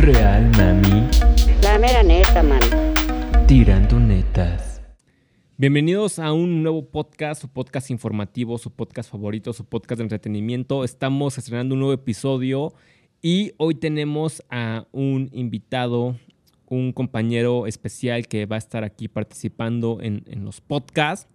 [0.00, 1.08] Real, mami.
[1.60, 2.60] La mera neta, man.
[3.48, 4.80] Tirando netas.
[5.56, 10.84] Bienvenidos a un nuevo podcast, su podcast informativo, su podcast favorito, su podcast de entretenimiento.
[10.84, 12.74] Estamos estrenando un nuevo episodio
[13.22, 16.16] y hoy tenemos a un invitado,
[16.66, 21.28] un compañero especial que va a estar aquí participando en, en los podcasts.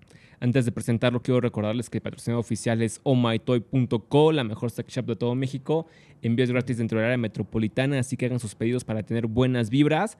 [0.44, 5.05] Antes de presentarlo, quiero recordarles que el patrocinador oficial es omytoy.co, la mejor sex shop
[5.05, 5.88] de todo México.
[6.22, 10.17] Envíos gratis dentro del área metropolitana, así que hagan sus pedidos para tener buenas vibras.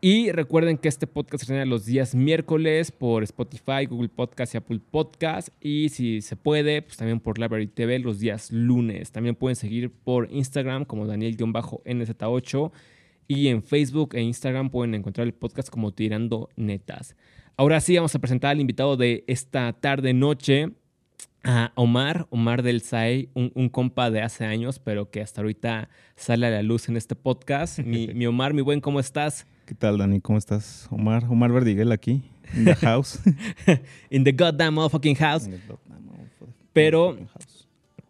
[0.00, 4.78] Y recuerden que este podcast se los días miércoles por Spotify, Google Podcast y Apple
[4.88, 5.48] Podcast.
[5.60, 9.10] Y si se puede, pues también por Library TV los días lunes.
[9.10, 12.70] También pueden seguir por Instagram como Daniel-NZ8.
[13.26, 17.16] Y en Facebook e Instagram pueden encontrar el podcast como Tirando Netas.
[17.60, 20.70] Ahora sí, vamos a presentar al invitado de esta tarde-noche,
[21.44, 26.46] a Omar, Omar del SAI, un, compa de hace años, pero que hasta ahorita sale
[26.46, 27.80] a la luz en este podcast.
[27.80, 29.46] Mi, mi Omar, mi buen, ¿cómo estás?
[29.66, 30.22] ¿Qué tal, Dani?
[30.22, 30.88] ¿Cómo estás?
[30.90, 32.22] Omar, Omar Verdiguel aquí,
[32.54, 33.20] in the house.
[34.08, 35.46] in the goddamn motherfucking house.
[36.72, 37.18] Pero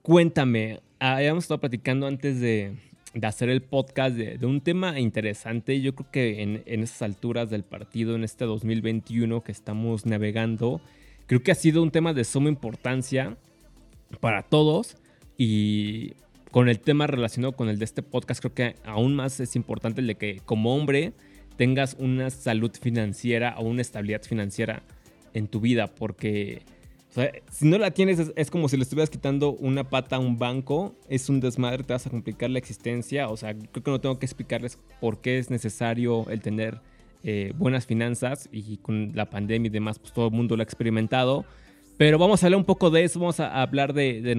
[0.03, 2.77] cuéntame, habíamos estado platicando antes de,
[3.15, 5.81] de hacer el podcast de, un tema interesante.
[5.81, 10.81] Yo creo que en, en estas alturas del partido, en este 2021 que estamos navegando,
[11.27, 13.37] creo que ha sido un tema de suma importancia
[14.21, 14.97] para todos
[15.37, 16.15] y
[16.51, 20.01] con el tema relacionado con el de este podcast, creo que aún más es importante
[20.01, 21.13] el de que como hombre
[21.57, 24.83] tengas una salud financiera o una estabilidad financiera
[25.35, 26.63] en tu vida, porque
[27.11, 30.19] o sea, si no la tienes, es, como si le estuvieras quitando una pata a
[30.21, 30.95] un banco.
[31.09, 33.29] Es un desmadre, te vas a complicar la existencia.
[33.29, 36.81] O sea, creo que no tengo que explicarles por qué es necesario el tener
[37.25, 38.49] eh, buenas finanzas.
[38.53, 41.45] Y con la pandemia y demás, pues todo el mundo lo ha experimentado.
[41.99, 43.19] Pero vamos a hablar un poco de eso.
[43.19, 44.37] Vamos a hablar de,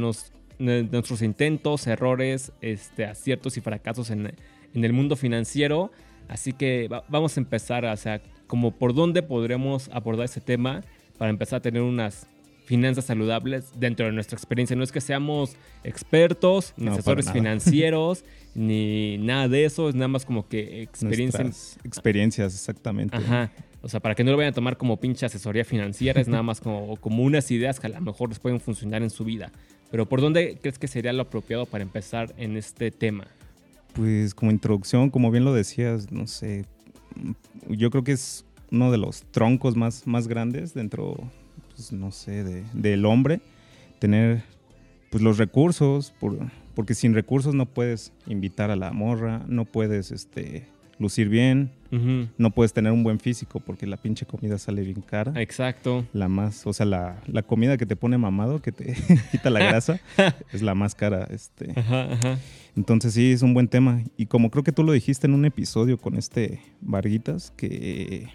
[0.58, 4.34] nuestros intentos, errores, este, aciertos y fracasos en,
[4.74, 5.92] el mundo financiero.
[6.30, 10.86] Así que vamos a empezar, o sea, como por dónde podremos abordar ese tema
[11.18, 12.28] para empezar a tener unas
[12.72, 14.78] finanzas saludables dentro de nuestra experiencia.
[14.78, 18.24] No es que seamos expertos, ni asesores financieros,
[18.56, 21.78] ni nada de eso, es nada más como que experiencias.
[21.84, 23.18] Experiencias, exactamente.
[23.18, 23.52] Ajá.
[23.82, 26.44] O sea, para que no lo vayan a tomar como pinche asesoría financiera, es nada
[26.44, 29.52] más como, como unas ideas que a lo mejor les pueden funcionar en su vida.
[29.92, 33.28] Pero ¿por dónde crees que sería lo apropiado para empezar en este tema?
[33.92, 36.64] Pues como introducción, como bien lo decías, no sé,
[37.68, 41.18] yo creo que es uno de los troncos más, más grandes dentro
[41.82, 43.42] pues, no sé, de, del hombre,
[43.98, 44.44] tener
[45.10, 46.14] pues los recursos,
[46.76, 50.68] porque sin recursos no puedes invitar a la morra, no puedes este,
[51.00, 51.72] lucir bien,
[52.38, 55.34] no puedes tener un buen físico porque la pinche comida sale bien cara.
[55.42, 56.06] Exacto.
[56.14, 58.96] La más, o sea, la, comida que te pone mamado, que te
[59.32, 60.00] quita la grasa,
[60.54, 61.28] es la más cara.
[61.32, 61.74] Este.
[62.78, 64.04] Entonces sí, es un buen tema.
[64.18, 68.30] Y como creo que tú lo dijiste en un episodio con este Varguitas, que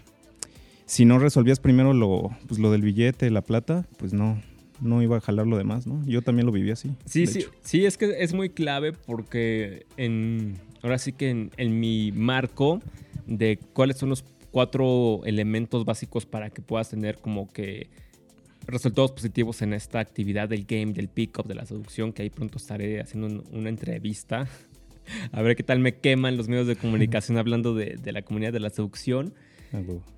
[0.87, 4.41] si no resolvías primero lo, pues, lo del billete, la plata, pues no,
[4.79, 6.01] no iba a jalar lo demás, ¿no?
[6.05, 6.91] Yo también lo viví así.
[7.05, 12.13] Sí, sí, sí, es que es muy clave porque en, ahora sí que en, mi
[12.13, 12.81] marco
[13.25, 17.89] de cuáles son los cuatro elementos básicos para que puedas tener como que
[18.65, 22.57] resultados positivos en esta actividad del game, del pick-up, de la seducción, que ahí pronto
[22.57, 24.47] estaré haciendo una entrevista.
[25.33, 28.53] A ver qué tal me queman los medios de comunicación hablando de, de la comunidad
[28.53, 29.33] de la seducción.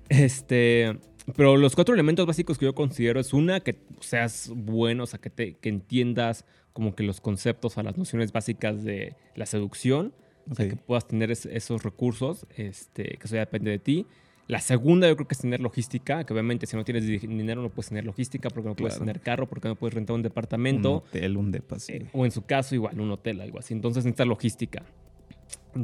[0.08, 0.98] Este,
[1.36, 5.20] pero los cuatro elementos básicos que yo considero es una, que seas bueno, o sea,
[5.20, 10.14] que, te, que entiendas como que los conceptos o las nociones básicas de la seducción,
[10.50, 14.06] o sea, que puedas tener esos recursos, este, que eso ya depende de ti.
[14.48, 17.68] La segunda yo creo que es tener logística, que obviamente si no tienes dinero no
[17.68, 20.90] puedes tener logística porque no puedes tener carro, porque no puedes rentar un departamento.
[20.90, 23.74] Un hotel, un depa, eh, o en su caso igual, un hotel, algo así.
[23.74, 24.82] Entonces necesitas logística.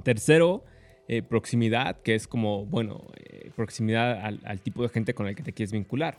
[0.03, 0.65] Tercero,
[1.09, 5.43] eh, proximidad, que es como, bueno, eh, proximidad al, tipo de gente con el que
[5.45, 6.19] te quieres vincular.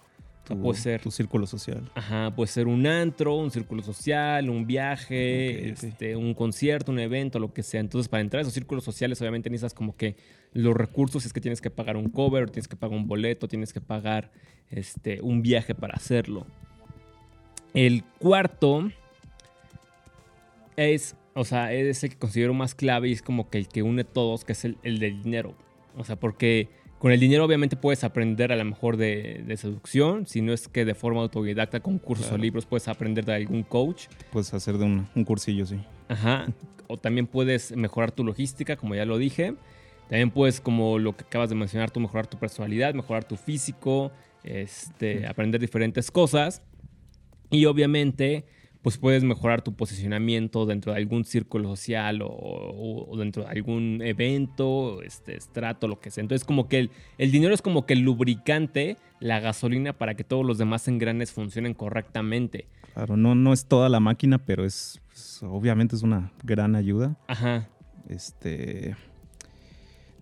[0.61, 1.91] puede ser tu círculo social.
[1.93, 7.37] Ajá, puede ser un antro, un círculo social, un viaje, este, un concierto, un evento,
[7.37, 7.81] lo que sea.
[7.81, 10.15] Entonces, para entrar a esos círculos sociales, obviamente necesitas como que
[10.53, 13.73] los recursos, es que tienes que pagar un cover, tienes que pagar un boleto, tienes
[13.73, 14.31] que pagar
[14.69, 16.45] este, un viaje para hacerlo.
[17.73, 18.89] El cuarto
[20.77, 23.83] es o sea, es el que considero más clave y es como que el que
[23.83, 25.55] une todos, que es el, del dinero.
[25.95, 30.41] O sea, porque con el dinero obviamente puedes aprender a lo mejor de, seducción, si
[30.41, 34.07] no es que de forma autodidacta con cursos o libros puedes aprender de algún coach.
[34.31, 35.79] Puedes hacer de un, un, cursillo, sí.
[36.07, 36.47] Ajá.
[36.87, 39.53] O también puedes mejorar tu logística, como ya lo dije.
[40.09, 44.11] También puedes, como lo que acabas de mencionar, tú mejorar tu personalidad, mejorar tu físico,
[44.43, 46.63] este, aprender diferentes cosas.
[47.51, 48.45] Y obviamente
[48.87, 53.49] pues puedes mejorar tu posicionamiento dentro de algún círculo social o, o- o dentro de
[53.49, 56.21] algún evento, este, estrato, lo que sea.
[56.21, 60.23] Entonces como que el, el dinero es como que el lubricante, la gasolina para que
[60.23, 62.67] todos los demás engranes funcionen correctamente.
[62.93, 67.17] Claro, no, no es toda la máquina, pero es, pues, obviamente es una gran ayuda.
[67.27, 67.67] Ajá.
[68.07, 68.95] Este,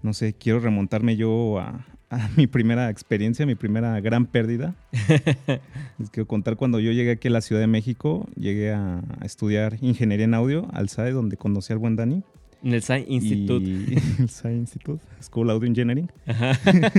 [0.02, 4.76] no sé, quiero remontarme yo a, a mi primera experiencia, mi primera gran pérdida.
[5.98, 9.78] Les quiero contar cuando yo llegué aquí a la Ciudad de México, llegué a, estudiar
[9.82, 12.24] ingeniería en audio al SAE, donde conocí al buen Dani.
[12.64, 13.66] En el Science Institute.
[13.66, 16.54] Y, el SAE Institute, School Audio Engineering, Ajá.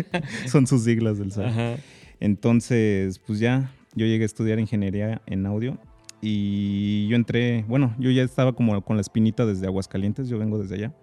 [0.46, 1.46] son sus siglas del SAE.
[1.46, 1.76] Ajá.
[2.20, 5.78] Entonces, pues ya, yo llegué a estudiar ingeniería en audio
[6.20, 10.58] y yo entré, bueno, yo ya estaba como con la espinita desde Aguascalientes, yo vengo
[10.58, 10.94] desde allá,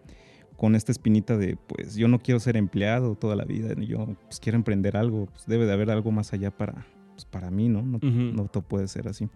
[0.58, 4.40] con esta espinita de, pues yo no quiero ser empleado toda la vida, yo pues
[4.40, 7.82] quiero emprender algo, pues debe de haber algo más allá para, pues, para mí, ¿no?
[7.82, 9.30] No, todo puede ser así.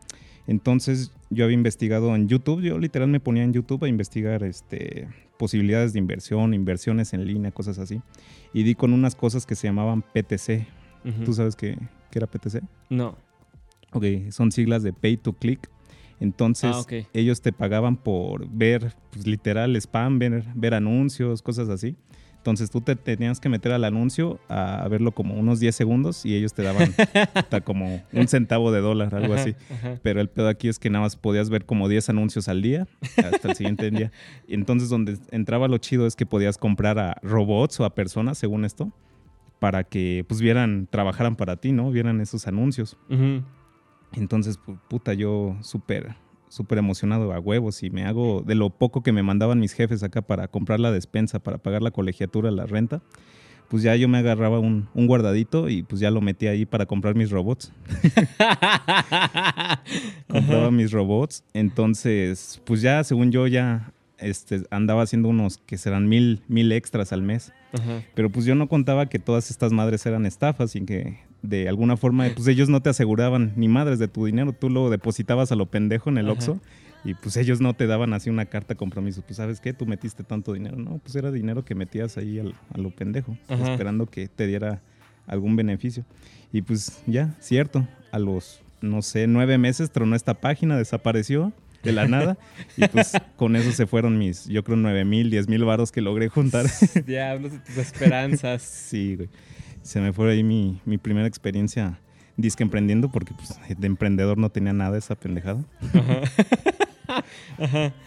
[0.45, 5.07] Entonces yo había investigado en YouTube, yo literal me ponía en YouTube a investigar este,
[5.37, 8.01] posibilidades de inversión, inversiones en línea, cosas así.
[8.53, 10.67] Y di con unas cosas que se llamaban PTC.
[11.23, 11.77] ¿Tú sabes qué,
[12.11, 12.61] qué era PTC?
[12.89, 13.15] No.
[13.93, 15.69] Ok, son siglas de Pay to Click.
[16.19, 16.83] Entonces, Ah,
[17.13, 21.95] ellos te pagaban por ver, pues, literal, spam, ver, ver anuncios, cosas así.
[22.37, 26.33] Entonces, tú te tenías que meter al anuncio a verlo como unos 10 segundos y
[26.33, 26.93] ellos te daban
[27.33, 29.55] hasta como un centavo de dólar, algo Ajá, así.
[29.69, 29.99] ajá.
[30.01, 32.87] Pero el pedo aquí es que nada más podías ver como 10 anuncios al día
[33.17, 34.11] hasta el siguiente día.
[34.47, 38.37] Y entonces, donde entraba lo chido es que podías comprar a robots o a personas,
[38.37, 38.93] según esto,
[39.59, 41.91] para que pues vieran, trabajaran para ti, ¿no?
[41.91, 42.95] Vieran esos anuncios.
[44.13, 46.15] Entonces, pu- puta, yo súper,
[46.49, 50.03] súper emocionado a huevos y me hago de lo poco que me mandaban mis jefes
[50.03, 53.01] acá para comprar la despensa, para pagar la colegiatura, la renta.
[53.69, 56.85] Pues ya yo me agarraba un, un guardadito y pues ya lo metí ahí para
[56.85, 57.73] comprar mis robots.
[60.27, 61.43] Compraba mis robots.
[61.53, 67.11] Entonces, pues ya, según yo, ya este, andaba haciendo unos que serán mil, mil extras
[67.13, 67.53] al mes.
[67.73, 68.01] Ajá.
[68.15, 71.97] Pero pues yo no contaba que todas estas madres eran estafas y que de alguna
[71.97, 75.55] forma pues ellos no te aseguraban ni madres de tu dinero, tú lo depositabas a
[75.55, 76.29] lo pendejo en el.
[76.29, 76.59] Oxxo
[77.05, 80.23] y pues ellos no te daban así una carta compromiso, pues sabes qué, tú metiste
[80.23, 83.37] tanto dinero, no, pues era dinero que metías ahí al- a lo pendejo,
[83.71, 84.81] esperando que te diera
[85.27, 86.03] algún beneficio.
[86.51, 91.91] Y pues ya, cierto, a los, no sé, nueve meses tronó esta página, desapareció de
[91.93, 92.37] la nada
[92.75, 96.01] y pues con eso se fueron mis, yo creo, nueve mil, diez mil varos que
[96.01, 96.65] logré juntar.
[97.05, 98.63] Diablos de tus esperanzas.
[98.89, 99.29] Sí, güey.
[99.87, 101.97] Se me fue ahí mi, mi primera experiencia
[102.35, 105.63] disque emprendiendo porque pues, de emprendedor no tenía nada esa pendejada.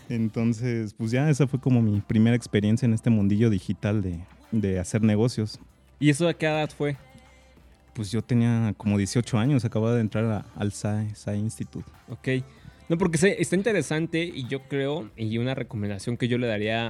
[0.08, 4.20] Entonces, pues ya esa fue como mi primera experiencia en este mundillo digital de,
[4.52, 5.58] de hacer negocios.
[5.98, 6.96] ¿Y eso a qué edad fue?
[7.94, 11.90] Pues yo tenía como 18 años, acababa de entrar a- al SAE, SAE Institute.
[12.08, 12.28] Ok.
[12.88, 16.88] No, porque se- está interesante y yo creo, y una recomendación que yo le daría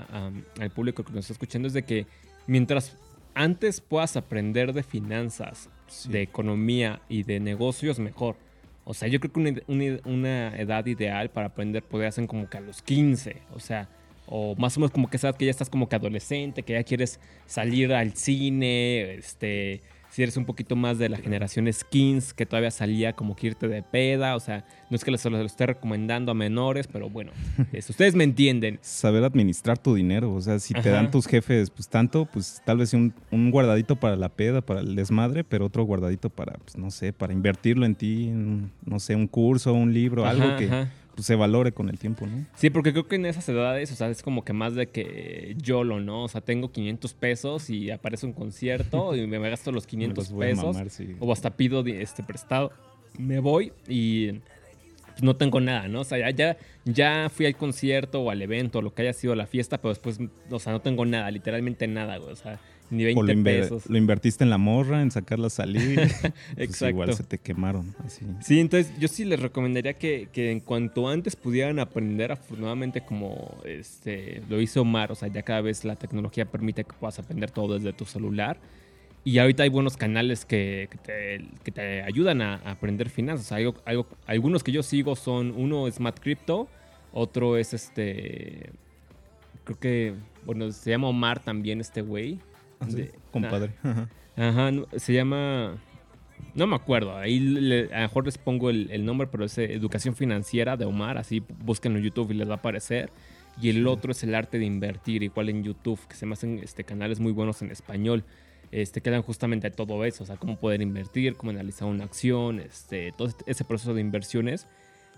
[0.59, 2.07] al público que nos está escuchando es de que
[2.47, 2.97] mientras
[3.43, 6.09] antes puedas aprender de finanzas, Sí.
[6.11, 8.37] de economía y de negocios, mejor.
[8.85, 12.49] O sea, yo creo que una, una- una edad ideal para aprender podría ser como
[12.49, 13.89] que a los 15, o sea,
[14.27, 16.85] o más o menos como que edad que ya estás como que adolescente, que ya
[16.85, 22.45] quieres salir al cine, este, si eres un poquito más de la generación skins, que
[22.47, 25.41] todavía salía como que irte de peda, o sea, no es que les- se lo
[25.41, 27.31] esté recomendando a menores, pero bueno,
[27.73, 28.79] este, ustedes me entienden.
[28.83, 30.90] Saber administrar tu dinero, o sea, si te Ajá.
[30.90, 34.81] dan tus jefes pues tanto, pues tal vez un, un guardadito para la peda, para
[34.81, 38.99] el desmadre, pero otro guardadito para, pues no sé, para invertirlo en ti, en, no
[38.99, 40.88] sé, un curso, un libro, algo que ajá.
[41.14, 42.47] Pues, se valore con el tiempo, ¿no?
[42.57, 45.57] Sí, porque creo que en esas edades, o sea, es como que más de que
[45.61, 46.25] YOLO, ¿no?
[46.25, 50.23] O sea, tengo 500 pesos y aparece un concierto y me gasto los 500 Me
[50.23, 50.64] los voy a pesos.
[50.64, 51.17] mamar, sí.
[51.21, 52.73] O hasta pido este prestado.
[53.19, 54.33] Me voy y
[55.21, 56.00] pues, no tengo nada, ¿no?
[56.00, 59.12] O sea, ya, ya, ya fui al concierto o al evento o lo que haya
[59.12, 60.19] sido la fiesta, pero después,
[60.50, 62.33] o sea, no tengo nada, literalmente nada, güey.
[62.33, 62.59] O sea,
[62.90, 63.87] ni 20 O lo, pesos.
[63.88, 65.97] lo invertiste en la morra, en sacarla a salir.
[66.20, 66.88] pues Exacto.
[66.90, 67.94] igual se te quemaron.
[68.04, 68.25] Así.
[68.42, 73.56] Sí, entonces yo sí les recomendaría que, que en cuanto antes pudieran aprender, afortunadamente como
[73.64, 77.50] este, lo hizo Omar, o sea, ya cada vez la tecnología permite que puedas aprender
[77.50, 78.59] todo desde tu celular.
[79.23, 83.52] Y ahorita hay buenos canales que, que te, que te ayudan a, a aprender finanzas.
[83.52, 86.68] Algo, algo- algunos que yo sigo son, uno es Matt Crypto,
[87.12, 88.70] otro es este,
[89.64, 90.14] creo que,
[90.47, 92.38] bueno, se llama Omar también este güey.
[92.89, 93.73] De- compadre.
[93.83, 94.09] Ajá.
[94.37, 95.77] Ajá, no- se llama.
[96.55, 99.57] No me acuerdo, ahí le- a lo mejor les pongo el, el nombre, pero es
[99.59, 103.11] eh, Educación Financiera de Omar, así búsquenlo en YouTube y les va a aparecer.
[103.61, 106.59] Y el otro es El Arte de Invertir, igual en YouTube, que se me hacen
[106.63, 108.25] este, canales muy buenos en español,
[108.73, 112.61] este, que dan justamente todo eso, o sea, cómo poder invertir, cómo analizar una acción,
[112.61, 114.67] este, todo este- ese proceso de inversiones.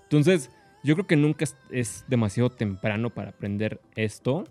[0.04, 0.50] Entonces,
[0.84, 4.48] Yo creo que nunca es, es demasiado temprano para aprender esto.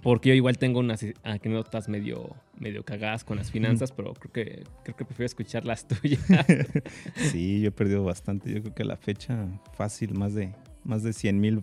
[0.00, 4.64] Porque yo igual tengo unas anécdotas medio, medio cagadas con las finanzas, pero creo que,
[4.84, 6.20] creo que prefiero escuchar las tuyas.
[7.16, 8.52] Sí, yo he perdido bastante.
[8.52, 11.62] Yo creo que a la fecha fácil, más de, más de 100 mil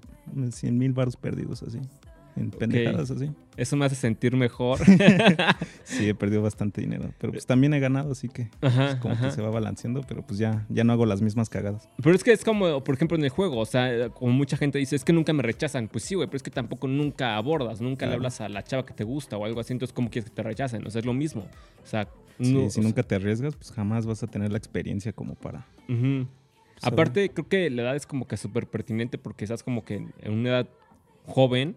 [0.51, 1.79] 100 mil baros perdidos así.
[2.39, 3.29] En pendejadas así.
[3.57, 4.79] Eso me hace sentir mejor.
[5.83, 7.11] Sí, he perdido bastante dinero.
[7.19, 9.25] Pero pues también he ganado, así que Ajá, pues, como ajá.
[9.27, 10.01] que se va balanceando.
[10.07, 11.89] Pero pues ya, ya no hago las mismas cagadas.
[12.01, 14.77] Pero es que es como, por ejemplo, en el juego, o sea, como mucha gente
[14.79, 15.87] dice, es que nunca me rechazan.
[15.87, 18.85] Pues sí, güey, pero es que tampoco nunca abordas, nunca le hablas a la chava
[18.85, 19.73] que te gusta o algo así.
[19.73, 20.85] Entonces, ¿cómo quieres que te rechacen?
[20.85, 21.47] O sea, es lo mismo.
[21.83, 22.07] O sea,
[22.41, 25.35] Sí, no- si o nunca te arriesgas, pues jamás vas a tener la experiencia como
[25.35, 25.65] para...
[26.81, 30.31] Aparte, creo que la edad es como que súper pertinente porque estás como que en
[30.31, 30.69] una edad
[31.25, 31.75] joven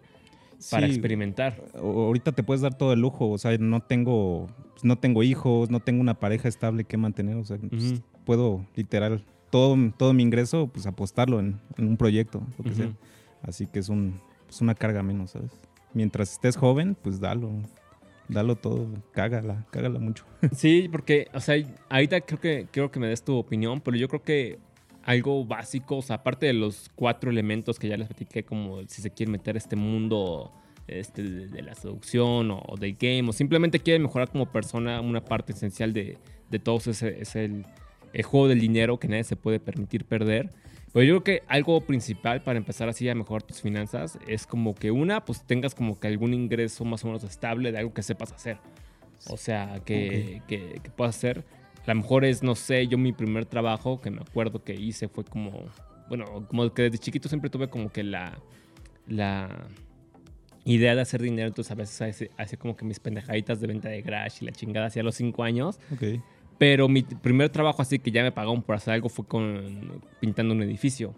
[0.71, 1.61] para Sí, experimentar.
[1.75, 5.69] ahorita te puedes dar todo el lujo, o sea, no tengo, pues, no tengo hijos,
[5.69, 10.23] no tengo una pareja estable que mantener, o sea, pues, puedo literal todo, todo mi
[10.23, 12.93] ingreso, pues apostarlo en, en un proyecto, lo que sea.
[13.43, 15.51] Así que es un, pues, una carga menos, ¿sabes?
[15.93, 17.51] Mientras estés joven, pues dalo,
[18.29, 20.25] dalo todo, cágala, cágala mucho.
[20.55, 21.55] Sí, porque, o sea,
[21.89, 24.57] ahorita creo que quiero que me des tu opinión, pero yo creo que
[25.03, 29.01] algo básico, o sea, aparte de los cuatro elementos que ya les platiqué, como si
[29.01, 30.51] se quieren meter a este mundo
[30.87, 35.01] este, de, de la seducción o, o del game, o simplemente quieren mejorar como persona,
[35.01, 36.17] una parte esencial de,
[36.49, 37.65] de todos ese, es el,
[38.13, 40.49] el juego del dinero que nadie se puede permitir perder.
[40.93, 44.75] Pero yo creo que algo principal para empezar así a mejorar tus finanzas es como
[44.75, 48.03] que una, pues tengas como que algún ingreso más o menos estable de algo que
[48.03, 48.57] sepas hacer.
[49.27, 51.43] O sea, que, que, que puedas hacer.
[51.85, 55.07] A lo mejor es, no sé, yo mi primer trabajo que me acuerdo que hice
[55.09, 55.51] fue como,
[56.09, 58.37] bueno, como que desde chiquito siempre tuve como que la,
[59.07, 59.67] la
[60.65, 63.89] idea de hacer dinero, entonces a veces hacía- hacía como que mis pendejaditas de venta
[63.89, 65.79] de Crash y la chingada hacia los cinco años.
[65.93, 66.21] Ok.
[66.57, 70.53] Pero mi primer trabajo así que ya me pagaron por hacer algo fue con pintando
[70.53, 71.13] un edificio.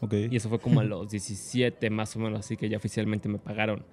[0.00, 0.12] Ok.
[0.30, 3.38] Y eso fue como a los 17 más o menos, así que ya oficialmente me
[3.38, 3.84] pagaron.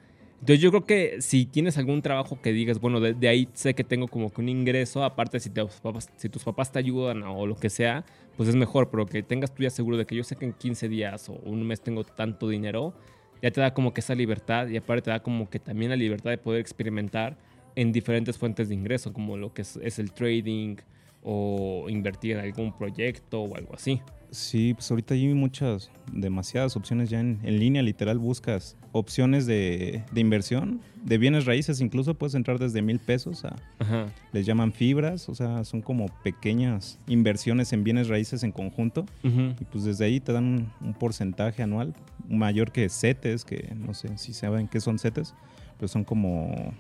[0.43, 3.85] Entonces yo creo que si tienes algún trabajo que digas, bueno, de, ahí sé que
[3.85, 7.55] tengo como que un ingreso, aparte si, papás, si tus papás te ayudan o lo
[7.55, 8.03] que sea,
[8.35, 10.51] pues es mejor, pero que tengas tú ya seguro de que yo sé que en
[10.51, 12.93] 15 días o un mes tengo tanto dinero,
[13.41, 15.95] ya te da como que esa libertad y aparte te da como que también la
[15.95, 17.37] libertad de poder experimentar
[17.77, 20.75] en diferentes fuentes de ingreso, como lo que es el trading
[21.21, 24.01] o invertir en algún proyecto o algo así.
[24.33, 30.03] Sí, pues ahorita hay muchas, demasiadas opciones ya en, en línea, literal buscas opciones de,
[30.11, 34.07] de inversión, de bienes raíces, incluso puedes entrar desde mil pesos a, Ajá.
[34.31, 39.05] les llaman fibras, o sea, son como pequeñas inversiones en bienes raíces en conjunto.
[39.23, 41.93] Y pues desde ahí te dan un, un porcentaje anual
[42.27, 45.35] mayor que CETES, que no sé si saben qué son CETES,
[45.77, 46.73] pero son como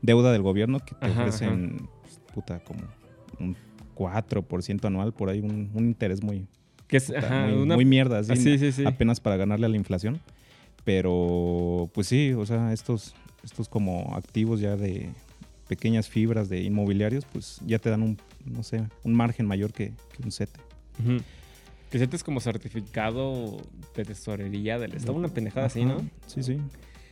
[0.00, 2.80] deuda del gobierno que te Ajá, ofrecen, pues, puta, como
[3.40, 3.56] un
[3.94, 6.46] 4% anual, por ahí un, un interés muy,
[6.94, 8.86] Que es, ajá, muy, una- muy mierda, así, Ah, sí, sí, sí.
[8.86, 10.20] apenas para ganarle a la inflación.
[10.84, 15.08] Pero, pues sí, o sea, estos, estos como activos ya de
[15.66, 19.88] pequeñas fibras de inmobiliarios, pues ya te dan un, no sé, un margen mayor que,
[20.14, 20.60] que un CETE.
[21.02, 21.16] Ujú.
[21.90, 23.56] Que sientes como certificado
[23.96, 25.98] de tesorería del Estado, una pendejada así, ¿no?
[26.28, 26.58] Sí, sí.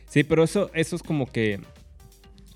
[0.07, 1.59] Sí, pero eso, eso es como que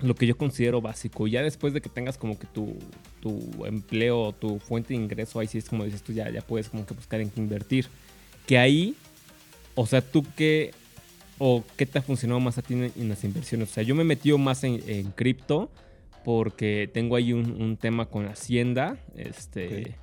[0.00, 1.26] lo que yo considero básico.
[1.26, 2.76] Ya después de que tengas como que tu,
[3.20, 6.68] tu empleo, tu fuente de ingreso, ahí sí es como dices tú, ya, ya puedes
[6.68, 7.86] como que buscar en qué invertir.
[8.46, 8.94] Que ahí,
[9.74, 10.72] o sea, tú qué,
[11.38, 13.70] o qué te ha funcionado más a ti en, en las inversiones.
[13.70, 15.70] O sea, yo me he metido más en, en cripto
[16.24, 18.96] porque tengo ahí un, un tema con Hacienda.
[19.16, 19.96] Este,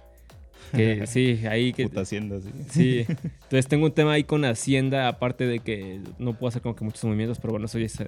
[0.73, 1.83] que sí, ahí que...
[1.87, 2.49] Puta hacienda, sí.
[2.69, 3.05] Sí,
[3.43, 6.83] entonces tengo un tema ahí con Hacienda, aparte de que no puedo hacer como que
[6.83, 7.99] muchos movimientos, pero bueno, eso ya es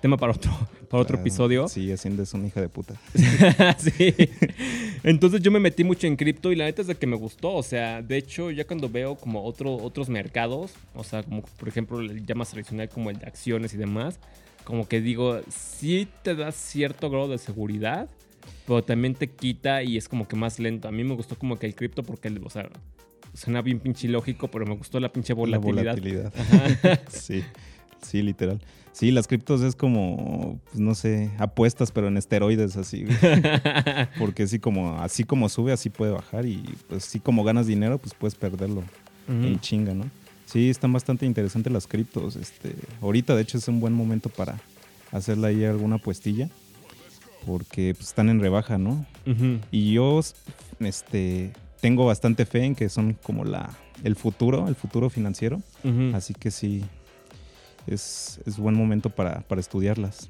[0.00, 0.50] tema para otro,
[0.90, 1.68] para otro Ah, episodio.
[1.68, 2.94] Sí, Hacienda es una hija de puta.
[3.78, 4.14] sí.
[5.02, 7.54] Entonces yo me metí mucho en cripto y la neta es de que me gustó.
[7.54, 11.68] O sea, de hecho, ya cuando veo como otro, otros mercados, o sea, como por
[11.68, 14.18] ejemplo el ya más tradicional como el de acciones y demás,
[14.64, 18.08] como que digo, sí te da cierto grado de seguridad,
[18.66, 20.88] pero también te quita y es como que más lento.
[20.88, 22.68] A mí me gustó como que el cripto porque, o sea,
[23.34, 25.84] suena bien pinche ilógico, pero me gustó la pinche volatilidad.
[25.84, 27.00] La volatilidad.
[27.08, 27.42] Sí,
[28.02, 28.60] sí, literal.
[28.92, 33.06] Sí, las criptos es como, pues no sé, apuestas, pero en esteroides así.
[34.18, 36.44] Porque sí, como, así como sube, así puede bajar.
[36.46, 38.82] Y pues sí, como ganas dinero, pues puedes perderlo
[39.28, 40.10] en chinga, ¿no?
[40.44, 42.34] Sí, están bastante interesantes las criptos.
[42.34, 44.60] Este, ahorita, de hecho, es un buen momento para
[45.12, 46.48] hacerle ahí alguna puestilla.
[47.46, 49.06] Porque pues, están en rebaja, ¿no?
[49.70, 50.20] Y yo
[50.80, 53.70] este, tengo bastante fe en que son como la,
[54.02, 55.62] el futuro, el futuro financiero.
[56.12, 56.84] Así que sí,
[57.86, 60.28] es, es buen momento para, para estudiarlas.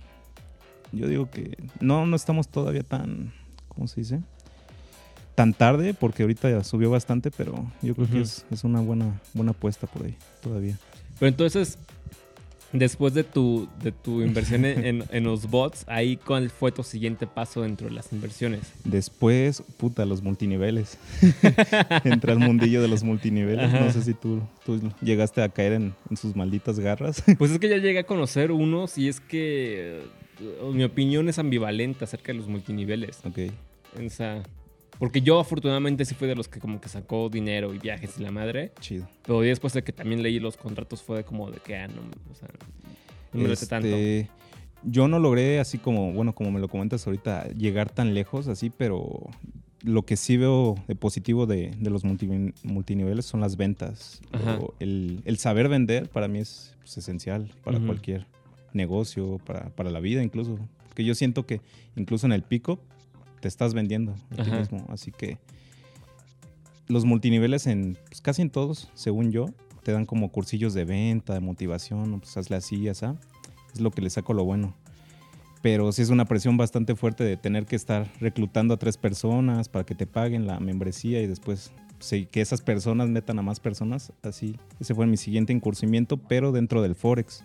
[0.92, 3.32] Yo digo que no, no estamos todavía tan,
[3.68, 4.20] ¿cómo se dice?
[5.40, 9.22] tan tarde, porque ahorita ya subió bastante, pero yo creo que es, es una buena,
[9.32, 10.78] buena apuesta por ahí todavía.
[11.18, 11.78] Pero entonces,
[12.72, 17.26] después de tu, de tu inversión en, en- los bots, ahí cuál fue tu siguiente
[17.26, 18.60] paso dentro de las inversiones.
[18.84, 20.98] Después, puta, los multiniveles.
[22.04, 23.66] Entra al mundillo de los multiniveles.
[23.66, 23.80] Ajá.
[23.80, 27.22] No sé si tú, tú llegaste a caer en, en sus malditas garras.
[27.38, 30.00] Pues es que ya llegué a conocer unos y es que
[30.40, 33.18] eh, mi opinión es ambivalente acerca de los multiniveles.
[33.24, 33.52] ok,
[34.04, 34.42] O sea,
[35.00, 38.22] porque yo afortunadamente sí fui de los que como que sacó dinero y viajes y
[38.22, 38.70] la madre.
[38.78, 39.08] chido.
[39.22, 42.02] Pero después de que también leí los contratos fue de como de que, ah, no,
[42.30, 42.48] o sea,
[43.32, 43.88] no me late tanto.
[43.88, 44.28] Este,
[44.84, 48.70] Yo no logré así como, bueno, como me lo comentas ahorita, llegar tan lejos así,
[48.70, 49.28] pero
[49.82, 54.20] lo que sí veo de positivo de, de los multi- multiniveles son las ventas.
[54.60, 58.26] O el, el saber vender para mí es pues, esencial para cualquier
[58.74, 60.58] negocio, para, para la vida incluso.
[60.88, 61.60] Porque yo siento que
[61.96, 62.78] incluso en el pico
[63.40, 64.86] te estás vendiendo a ti mismo.
[64.88, 65.38] Así que
[66.86, 69.46] los multiniveles en pues, casi en todos, según yo,
[69.82, 73.06] te dan como cursillos de venta, de motivación, pues hazle así, así.
[73.74, 74.74] Es lo que le saco lo bueno.
[75.62, 79.68] Pero sí es una presión bastante fuerte de tener que estar reclutando a tres personas
[79.68, 83.60] para que te paguen la membresía y después sí, que esas personas metan a más
[83.60, 84.12] personas.
[84.22, 87.44] Así, ese fue mi siguiente incursimiento, pero dentro del Forex.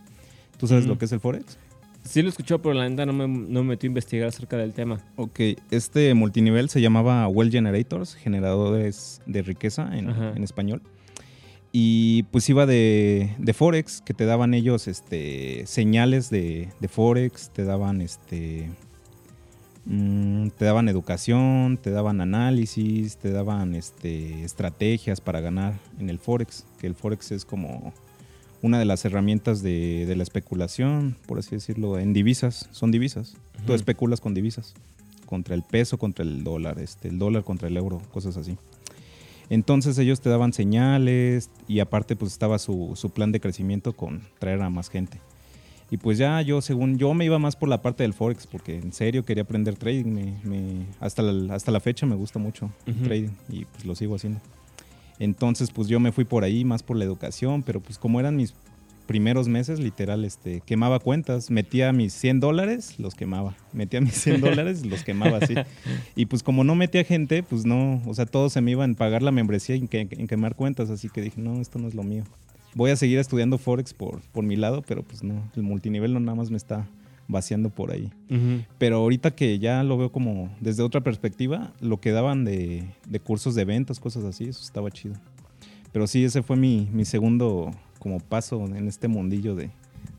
[0.58, 1.58] ¿Tú sabes lo que es el Forex?
[2.06, 4.74] Sí lo escuchó, pero la neta no me, no me metí a investigar acerca del
[4.74, 5.02] tema.
[5.16, 5.40] Ok,
[5.72, 10.82] este multinivel se llamaba Well Generators, generadores de riqueza en, en español.
[11.72, 17.50] Y pues iba de, de Forex, que te daban ellos este, señales de, de Forex,
[17.50, 18.70] te daban este.
[19.84, 26.20] mm, te daban educación, te daban análisis, te daban este, estrategias para ganar en el
[26.20, 27.94] Forex, que el Forex es como
[28.66, 33.36] una de las herramientas de, de la especulación, por así decirlo, en divisas, son divisas.
[33.66, 34.74] Tú especulas con divisas,
[35.26, 38.58] contra el peso, contra el dólar, este, el dólar contra el euro, cosas así.
[39.50, 44.22] Entonces ellos te daban señales y aparte pues estaba su, su plan de crecimiento con
[44.40, 45.20] traer a más gente.
[45.92, 48.76] Y pues ya yo, según yo me iba más por la parte del Forex, porque
[48.78, 50.06] en serio quería aprender trading.
[50.06, 53.94] Me, me- hasta, la, hasta la fecha me gusta mucho el trading y pues lo
[53.94, 54.40] sigo haciendo.
[55.20, 58.36] Entonces pues yo me fui por ahí, más por la educación, pero pues como eran
[58.36, 58.54] mis
[59.08, 63.56] primeros meses, literal, este, quemaba cuentas, metía mis 100 dólares, los quemaba.
[63.72, 65.54] Metía mis 100 dólares, los quemaba así.
[66.16, 68.96] Y pues como no metía gente, pues no, o sea, todos se me iban a
[68.96, 71.88] pagar la membresía y en, que- en quemar cuentas, así que dije, no, esto no
[71.88, 72.24] es lo mío.
[72.74, 76.20] Voy a seguir estudiando Forex por, por mi lado, pero pues no, el multinivel no
[76.20, 76.88] nada más me está
[77.28, 78.12] vaciando por ahí.
[78.78, 83.20] Pero ahorita que ya lo veo como desde otra perspectiva, lo que daban de, de
[83.20, 85.16] cursos de ventas, cosas así, eso estaba chido.
[85.92, 89.72] Pero sí, ese fue mi, mi segundo como paso en este mundillo de,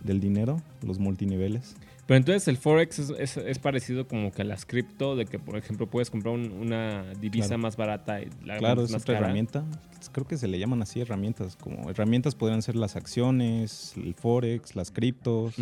[0.02, 1.76] del dinero, los multiniveles.
[2.06, 5.38] Pero entonces el Forex es, es- es parecido como que a las cripto, de que
[5.40, 7.62] por ejemplo puedes comprar un- una divisa Claro.
[7.62, 9.18] más barata y la Claro, es otra cara.
[9.26, 9.64] herramienta.
[10.12, 11.56] Creo que se le llaman así herramientas.
[11.56, 15.56] Como herramientas podrían ser las acciones, el forex, las criptos,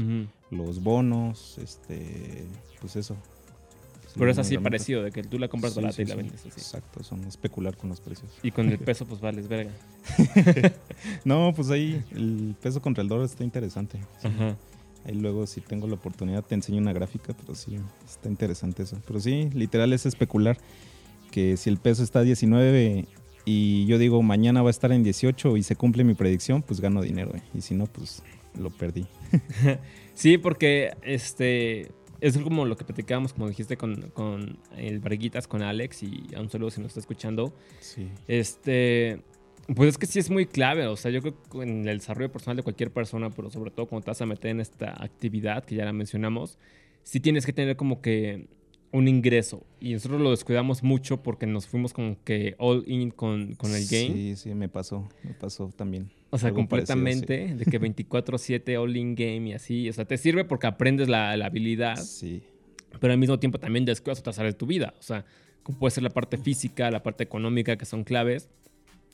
[0.50, 2.46] los bonos, este,
[2.80, 3.16] pues eso.
[4.16, 6.16] Pero es así parecido, de que tú la compras Sí, barata sí, y la sí.
[6.18, 6.48] vendes así.
[6.50, 8.30] Exacto, son especular con los precios.
[8.44, 9.72] Y con el peso pues vales verga.
[11.24, 13.98] No, pues ahí el peso contra el dólar está interesante.
[14.22, 14.56] Ajá.
[15.04, 18.98] Ahí luego si tengo la oportunidad te enseño una gráfica, pero sí, está interesante eso.
[19.06, 20.58] Pero sí, literal es especular
[21.30, 23.06] que si el peso está a 19
[23.44, 26.80] y yo digo mañana va a estar en 18 y se cumple mi predicción, pues
[26.80, 27.32] gano dinero.
[27.34, 27.42] eh.
[27.54, 28.22] Y si no, pues
[28.58, 29.06] lo perdí.
[30.14, 31.90] Sí, porque este
[32.20, 36.40] es como lo que platicábamos, como dijiste, con, con el Barguitas, con Alex, y a
[36.40, 37.52] un saludo si nos está escuchando.
[37.80, 38.08] Sí.
[38.28, 39.20] Este,
[39.74, 42.30] pues es que sí es muy clave, o sea, yo creo que en el desarrollo
[42.30, 45.64] personal de cualquier persona, pero sobre todo cuando te vas a meter en esta actividad
[45.64, 46.58] que ya la mencionamos,
[47.02, 48.46] sí tienes que tener como que
[48.92, 49.64] un ingreso.
[49.80, 53.86] Y nosotros lo descuidamos mucho porque nos fuimos como que all in con, con el
[53.86, 54.12] game.
[54.14, 56.10] Sí, sí, me pasó, me pasó también.
[56.30, 59.88] O sea, Algo parecido, completamente, de que 24/7 all in game y así.
[59.88, 62.42] O sea, te sirve porque aprendes la, la habilidad, Sí.
[63.00, 64.94] pero al mismo tiempo también descuidas otras áreas de tu vida.
[64.98, 65.24] O sea,
[65.64, 68.48] como puede ser la parte física, la parte económica, que son claves.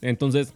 [0.02, 0.54] Entonces,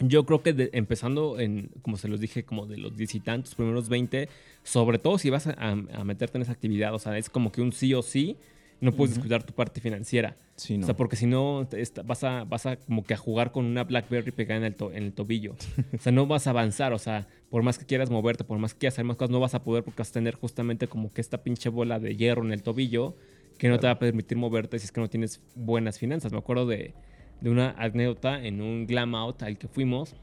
[0.00, 3.20] yo creo que de- empezando en, como se los dije, como de los diez y
[3.20, 4.28] tantos, primeros 20,
[4.62, 7.60] sobre todo si vas a, a meterte en esa actividad, o sea, es como que
[7.62, 8.36] un sí o sí,
[8.80, 9.22] no puedes Ujú.
[9.22, 10.36] descuidar tu parte financiera.
[10.54, 10.84] Sí, no.
[10.84, 11.66] O sea, porque si no,
[12.04, 14.92] vas a, vas a como que a jugar con una Blackberry pegada en el, to-
[14.92, 15.56] en el tobillo.
[15.92, 16.92] O sea, no vas a avanzar.
[16.92, 19.40] O sea, por más que quieras moverte, por más que quieras hacer más cosas, no
[19.40, 22.44] vas a poder porque vas a tener justamente como que esta pinche bola de hierro
[22.44, 23.16] en el tobillo
[23.58, 26.30] que no te va a permitir moverte si es que no tienes buenas finanzas.
[26.30, 26.94] Me acuerdo de,
[27.40, 30.14] de una anécdota en un glam out al que fuimos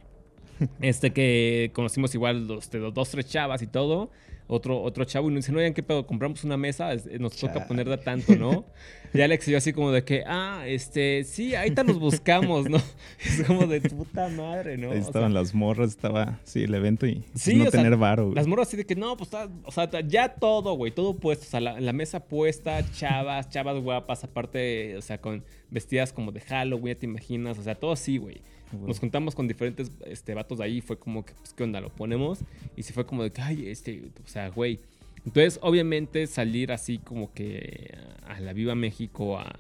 [0.82, 4.10] Este que conocimos igual los, dos, tres chavas y todo.
[4.48, 6.06] Otro, otro chavo y nos dice, oigan, ¿qué pedo?
[6.06, 7.66] Compramos una mesa, es- nos toca Chale.
[7.66, 8.66] poner de tanto, ¿no?
[9.14, 12.78] Y Alex y yo así como de que, ah, este, sí, ahorita nos buscamos, ¿no?
[13.26, 14.88] Es como de puta madre, ¿no?
[14.92, 17.82] Ahí O sea, estaban las morras, estaba, sí, el evento y Sí, no o sea,
[17.82, 18.36] tener varo, güey.
[18.36, 19.32] Las morras así de que no, pues
[19.64, 23.82] o sea, ya todo, güey, todo puesto, o sea, la, la mesa puesta, chavas, chavas
[23.82, 27.94] guapas, aparte, o sea, con vestidas como de Halloween, ya te imaginas, o sea, todo
[27.94, 28.42] así, güey.
[28.86, 31.82] Nos juntamos con diferentes este, vatos de ahí, fue como que, pues, ¿qué onda?
[31.82, 32.40] Lo ponemos.
[32.76, 34.80] Y sí fue como de que, ay, este, o sea, güey.
[35.26, 37.96] Entonces, obviamente, salir así como que
[38.28, 39.60] a la Viva México a,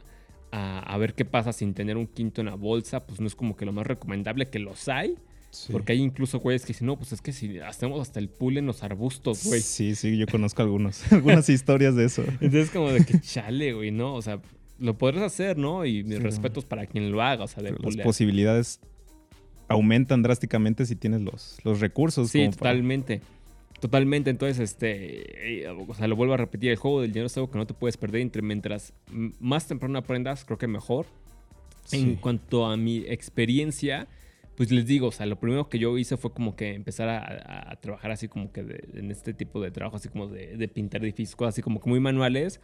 [0.51, 3.36] a, a ver qué pasa sin tener un quinto en la bolsa, pues no es
[3.36, 5.15] como que lo más recomendable que los hay.
[5.51, 5.71] Sí.
[5.71, 8.58] Porque hay incluso güeyes que dicen, no, pues es que si hacemos hasta el pool
[8.58, 9.62] en los arbustos, güey.
[9.62, 12.23] Sí, sí, yo conozco algunos, algunas historias de eso.
[12.41, 14.15] Entonces, como de que chale, güey, ¿no?
[14.15, 14.41] O sea,
[14.80, 15.86] lo podrás hacer, ¿no?
[15.86, 16.23] Y mis Sí.
[16.23, 18.82] respetos para quien lo haga, o sea, de las posibilidades
[19.67, 22.30] aumentan drásticamente si tienes los, los recursos.
[22.30, 23.21] Sí, como para- totalmente.
[23.80, 24.30] Totalmente.
[24.30, 25.63] Entonces, este.
[25.63, 27.67] eh, O sea, lo vuelvo a repetir: el juego del dinero es algo que no
[27.67, 28.21] te puedes perder.
[28.21, 28.93] Entre mientras
[29.39, 31.06] más temprano aprendas, creo que mejor.
[31.91, 34.08] En cuanto a mi experiencia,
[34.55, 37.75] pues les digo, o sea, lo primero que yo hice fue como que empezar a,
[37.81, 41.03] trabajar así como que de- en este tipo de trabajo, así como de, de pintar
[41.03, 42.61] edificios, cosas así como que muy manuales.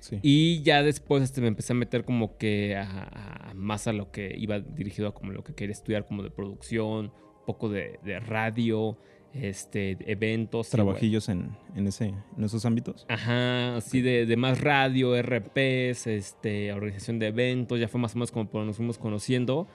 [0.00, 0.18] Sí.
[0.22, 4.10] Y ya después este, me empecé a meter como que a, a- más a lo
[4.12, 7.98] que iba dirigido a como lo que quería estudiar, como de producción, un poco de,
[8.04, 8.96] de radio,
[9.34, 10.68] este, eventos.
[10.70, 13.04] Trabajillos en, en, ese, en esos ámbitos.
[13.08, 18.18] Ajá, así de, de más radio, RPs, este, organización de eventos, ya fue más o
[18.18, 19.66] menos como nos fuimos conociendo.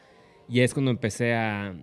[0.50, 1.74] Y es cuando empecé a,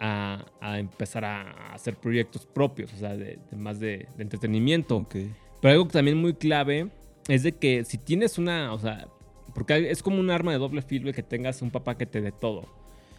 [0.00, 4.96] a- a empezar a hacer proyectos propios, o sea, de, de más de, de entretenimiento.
[4.98, 5.16] Ok.
[5.60, 6.88] Pero algo también muy clave
[7.28, 9.06] es de que si tienes una, o sea,
[9.54, 12.32] porque es como un arma de doble filo que tengas un papá que te dé
[12.32, 12.60] todo.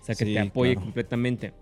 [0.02, 0.86] O sea, que Sí, te apoye claro.
[0.86, 1.54] completamente.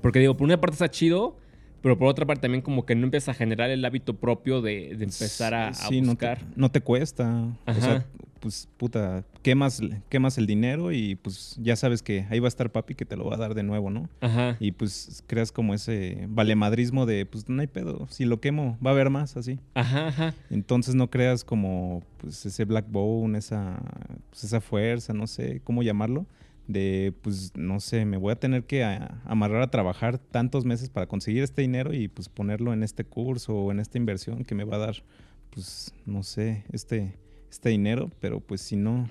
[0.00, 1.36] Porque digo, por una parte está chido,
[1.84, 4.96] pero por otra parte también como que no empieza a generar el hábito propio de,
[4.96, 6.38] de empezar a, a Sí, no te- buscar.
[6.56, 7.46] No te, cuesta.
[7.66, 8.04] O sea,
[8.40, 12.70] pues puta, quemas, quemas el dinero y pues ya sabes que ahí va a estar
[12.72, 14.08] papi que te lo va a dar de nuevo, ¿no?
[14.20, 14.56] Ajá.
[14.60, 18.90] Y pues creas como ese valemadrismo de pues no hay pedo, si lo quemo va
[18.90, 19.60] a haber más así.
[19.74, 20.34] Ajá, ajá.
[20.50, 23.80] Entonces no creas como pues ese black bone, esa,
[24.30, 26.26] pues, esa fuerza, no sé cómo llamarlo,
[26.66, 30.88] de pues no sé, me voy a tener que a- amarrar a trabajar tantos meses
[30.88, 34.54] para conseguir este dinero y pues ponerlo en este curso o en esta inversión que
[34.54, 34.96] me va a dar
[35.50, 37.14] pues no sé, este,
[37.50, 39.08] este dinero, pero pues si no,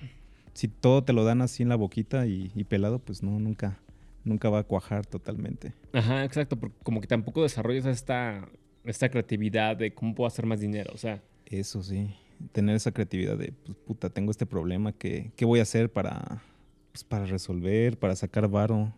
[0.54, 3.80] si todo te lo dan así en la boquita y, y pelado, pues no, nunca,
[4.26, 5.74] nunca va a cuajar totalmente.
[5.94, 6.58] Ajá, exacto.
[6.60, 8.46] Porque como que tampoco desarrollas esta,
[8.84, 10.92] esta creatividad de cómo puedo hacer más dinero.
[10.94, 12.14] O sea, Eso sí,
[12.52, 16.44] tener esa creatividad de, pues, puta, tengo este problema, ¿qué, qué voy a hacer para,
[16.94, 18.94] pues, para resolver, para sacar varo?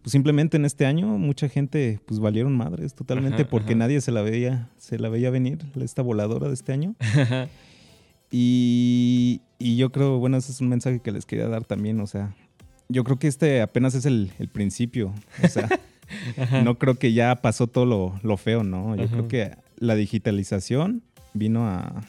[0.00, 3.80] Pues simplemente en este año mucha gente, pues, valieron madres totalmente Ajá, porque ajá.
[3.80, 6.94] nadie se la veía, se la veía venir, esta voladora de este año.
[8.36, 12.06] Y, y yo creo, bueno, ese es un mensaje que les quería dar también, o
[12.08, 12.34] sea,
[12.88, 15.68] yo creo que este apenas es el, el principio, o sea,
[16.64, 18.96] no creo que ya pasó todo lo, lo feo, ¿no?
[18.96, 19.12] Yo Ajá.
[19.12, 22.02] creo que la digitalización vino a,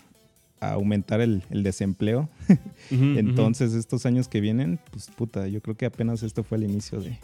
[0.59, 2.29] a aumentar el, el desempleo.
[2.91, 6.99] Entonces, estos años que vienen, pues puta, yo creo que apenas esto fue el inicio
[7.01, 7.17] de,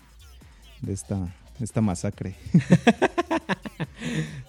[0.81, 2.35] de esta, esta masacre.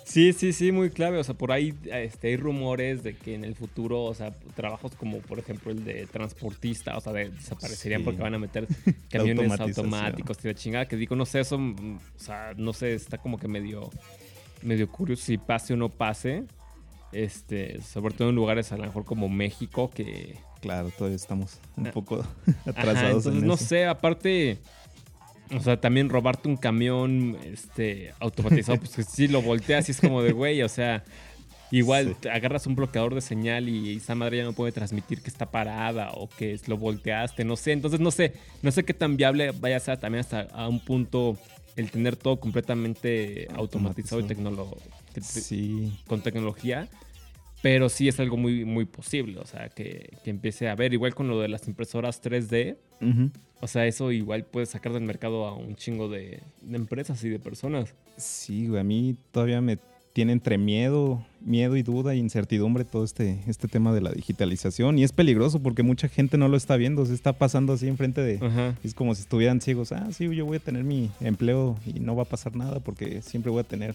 [0.05, 1.19] Sí, sí, sí, muy clave.
[1.19, 4.93] O sea, por ahí este, hay rumores de que en el futuro, o sea, trabajos
[4.95, 8.05] como por ejemplo el de transportista, o sea, de- desaparecerían Sí.
[8.05, 8.67] porque van a meter
[9.11, 10.87] camiones automáticos y la chingada.
[10.87, 13.89] Que digo, no sé, eso, o sea, no sé, está como que medio,
[14.63, 16.45] medio curioso si pase o no pase.
[17.13, 21.89] Este, sobre todo en lugares a lo mejor como México, que Claro, todavía estamos un
[21.89, 21.91] Ah.
[21.93, 22.31] poco Ajá,
[22.67, 23.65] atrasados entonces, en no eso.
[23.65, 24.59] sé, aparte,
[25.55, 30.01] o sea, también robarte un camión este, automatizado, pues que sí lo volteas y es
[30.01, 31.05] como de güey, o sea,
[31.71, 32.29] igual Sí.
[32.29, 36.13] agarras un bloqueador de señal y esa madre ya no puede transmitir que está parada
[36.13, 39.77] o que lo volteaste, no sé, entonces no sé, no sé qué tan viable vaya
[39.77, 41.37] a ser también hasta a un punto
[41.77, 44.77] el tener todo completamente automatizado y tecnolo-
[45.13, 46.89] te- Sí, con tecnología.
[47.63, 51.15] Pero sí es algo muy, muy posible, o sea, que, que empiece a ver, igual
[51.15, 53.31] con lo de las impresoras 3D, ujú.
[53.61, 57.29] o sea, eso igual puede sacar del mercado a un chingo de, de empresas y
[57.29, 57.95] de personas.
[58.17, 59.79] Sí, güey, a mí todavía me
[60.13, 64.99] tiene entre miedo, miedo y duda e incertidumbre todo este, este tema de la digitalización.
[64.99, 68.21] Y es peligroso porque mucha gente no lo está viendo, se está pasando así enfrente
[68.21, 68.45] de...
[68.45, 68.77] Ajá.
[68.85, 69.93] Es como si estuvieran ciegos.
[69.93, 73.23] Ah, sí, yo voy a tener mi empleo y no va a pasar nada porque
[73.23, 73.95] siempre voy a tener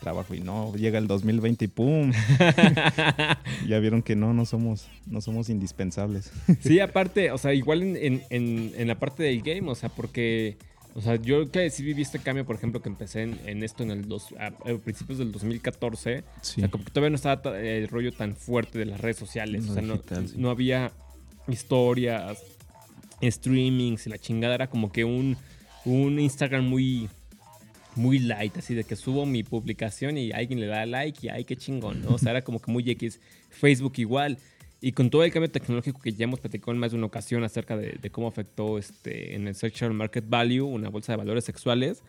[0.00, 2.12] trabajo y no llega el 2020 y pum.
[3.68, 6.30] ya vieron que no, no somos, no somos indispensables.
[6.60, 9.88] Sí, aparte, o sea, igual en, en- en- en la parte del game, o sea,
[9.88, 10.56] porque
[10.96, 13.82] O sea, yo que sí viví este cambio, por ejemplo, que empecé en, en esto
[13.82, 16.24] en el dos, a, a principios del 2014.
[16.40, 16.54] Sí.
[16.56, 19.18] O sea, como que todavía no estaba ta- el rollo tan fuerte de las redes
[19.18, 19.68] sociales.
[19.68, 20.34] O sea, no, digital, sí.
[20.38, 20.92] no había
[21.48, 22.42] historias,
[23.22, 24.54] streamings y la chingada.
[24.54, 25.36] Era como que un,
[25.84, 27.08] un Instagram muy,
[27.94, 31.44] muy light, así de que subo mi publicación y alguien le da like y ay,
[31.44, 32.14] qué chingón, ¿no?
[32.14, 33.20] O sea, era como que muy X.
[33.50, 34.38] Facebook igual.
[34.80, 37.42] Y con todo el cambio tecnológico que ya hemos platicado en más de una ocasión
[37.44, 42.02] acerca de, cómo afectó este, en el Sexual Market Value, una bolsa de valores sexuales,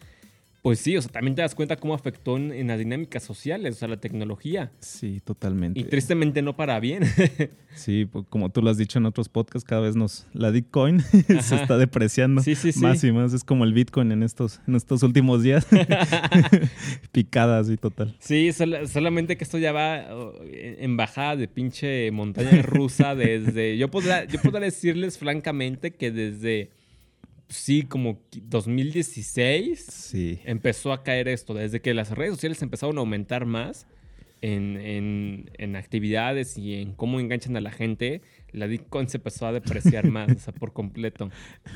[0.68, 3.78] pues sí, o sea, también te das cuenta cómo afectó en, en las dinámicas sociales,
[3.78, 4.74] o sea, la tecnología.
[4.82, 5.80] Sí, totalmente.
[5.80, 7.04] Y tristemente no para bien.
[7.78, 11.00] Sí, pues, como tú lo has dicho en otros podcasts, cada vez nos la Bitcoin
[11.42, 12.80] se está depreciando Sí, sí, sí.
[12.80, 13.34] más y más.
[13.34, 15.68] Es como el Bitcoin en estos, en estos últimos días.
[17.12, 18.16] Picadas y total.
[18.20, 23.14] Sí, sol- solamente que esto ya va oh, en en bajada de pinche montaña rusa
[23.14, 23.78] desde...
[23.78, 26.72] Yo podría, yo podría decirles francamente que desde,
[27.50, 30.40] sí, como qui- 2016 Sí.
[30.46, 33.88] empezó a caer esto, desde que las redes sociales empezaron a aumentar más
[34.42, 39.48] en, en- en actividades y en cómo enganchan a la gente, la Bitcoin se empezó
[39.48, 41.30] a depreciar más, o sea, por completo.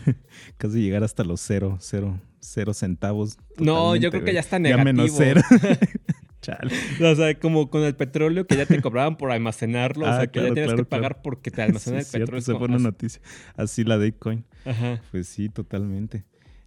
[0.57, 3.37] Casi llegar hasta los cero, cero, cero centavos.
[3.57, 5.17] No, yo creo que ya está Ya menos negativo.
[5.17, 5.41] cero.
[6.41, 6.73] Chale.
[7.03, 10.25] O sea, como con el petróleo que ya te cobraban por almacenarlo, o Ah, sea,
[10.27, 11.21] que claro, ya tienes claro, que pagar claro.
[11.23, 12.57] porque te almacena Sí, el petróleo.
[12.59, 13.21] fue una noticia.
[13.55, 14.43] Así la Bitcoin.
[14.65, 14.99] Ajá.
[15.11, 16.23] Pues sí, totalmente.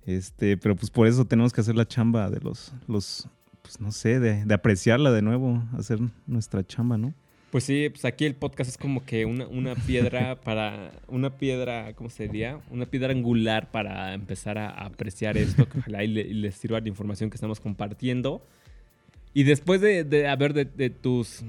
[0.07, 3.29] Este, pero pues por eso tenemos que hacer la chamba de los, los,
[3.63, 7.15] pues no sé, de, de apreciarla de nuevo, hacer nuestra chamba, ¿no?
[7.51, 11.93] Pues sí, pues aquí el podcast es como que una, una piedra para, una piedra,
[11.95, 12.59] ¿cómo se diría?
[12.71, 16.55] Una piedra angular para empezar a, a apreciar esto, que ojalá y, le- y les
[16.57, 18.45] sirva la información que estamos compartiendo.
[19.35, 21.43] Y después de, de a ver, de, de tus,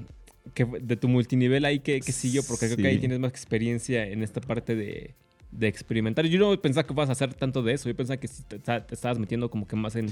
[0.54, 2.42] que, de tu multinivel ahí, ¿qué, qué siguió?
[2.42, 5.14] Porque creo que ahí tienes más experiencia en esta parte de,
[5.52, 6.26] de experimentar.
[6.26, 8.58] Yo no pensaba que vas a hacer tanto de eso, yo pensaba que sí te,
[8.58, 10.06] te estabas metiendo como que más en,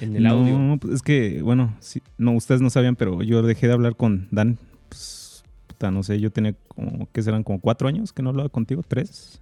[0.00, 0.56] en el audio.
[0.56, 3.96] No, pues es que, bueno, sí, no, ustedes no sabían, pero yo dejé de hablar
[3.96, 4.56] con Dan,
[4.88, 7.42] pues, puta, no sé, yo tenía como, ¿qué serán?
[7.42, 9.40] Como cuatro años que no hablaba contigo, tres.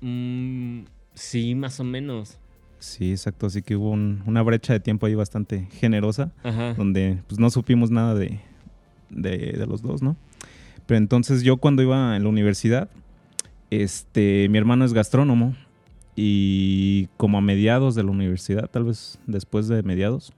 [0.00, 2.38] Mm, sí, más o menos.
[2.86, 6.32] Sí, exacto, así que hubo un- una brecha de tiempo ahí bastante generosa.
[6.44, 6.74] Ajá.
[6.74, 8.40] donde pues no supimos nada de,
[9.10, 10.16] de, de los dos, ¿no?
[10.86, 12.88] Pero entonces yo cuando iba en la universidad,
[13.70, 15.54] este, mi hermano es gastrónomo
[16.14, 20.32] y como a mediados de la universidad, tal vez después de mediados,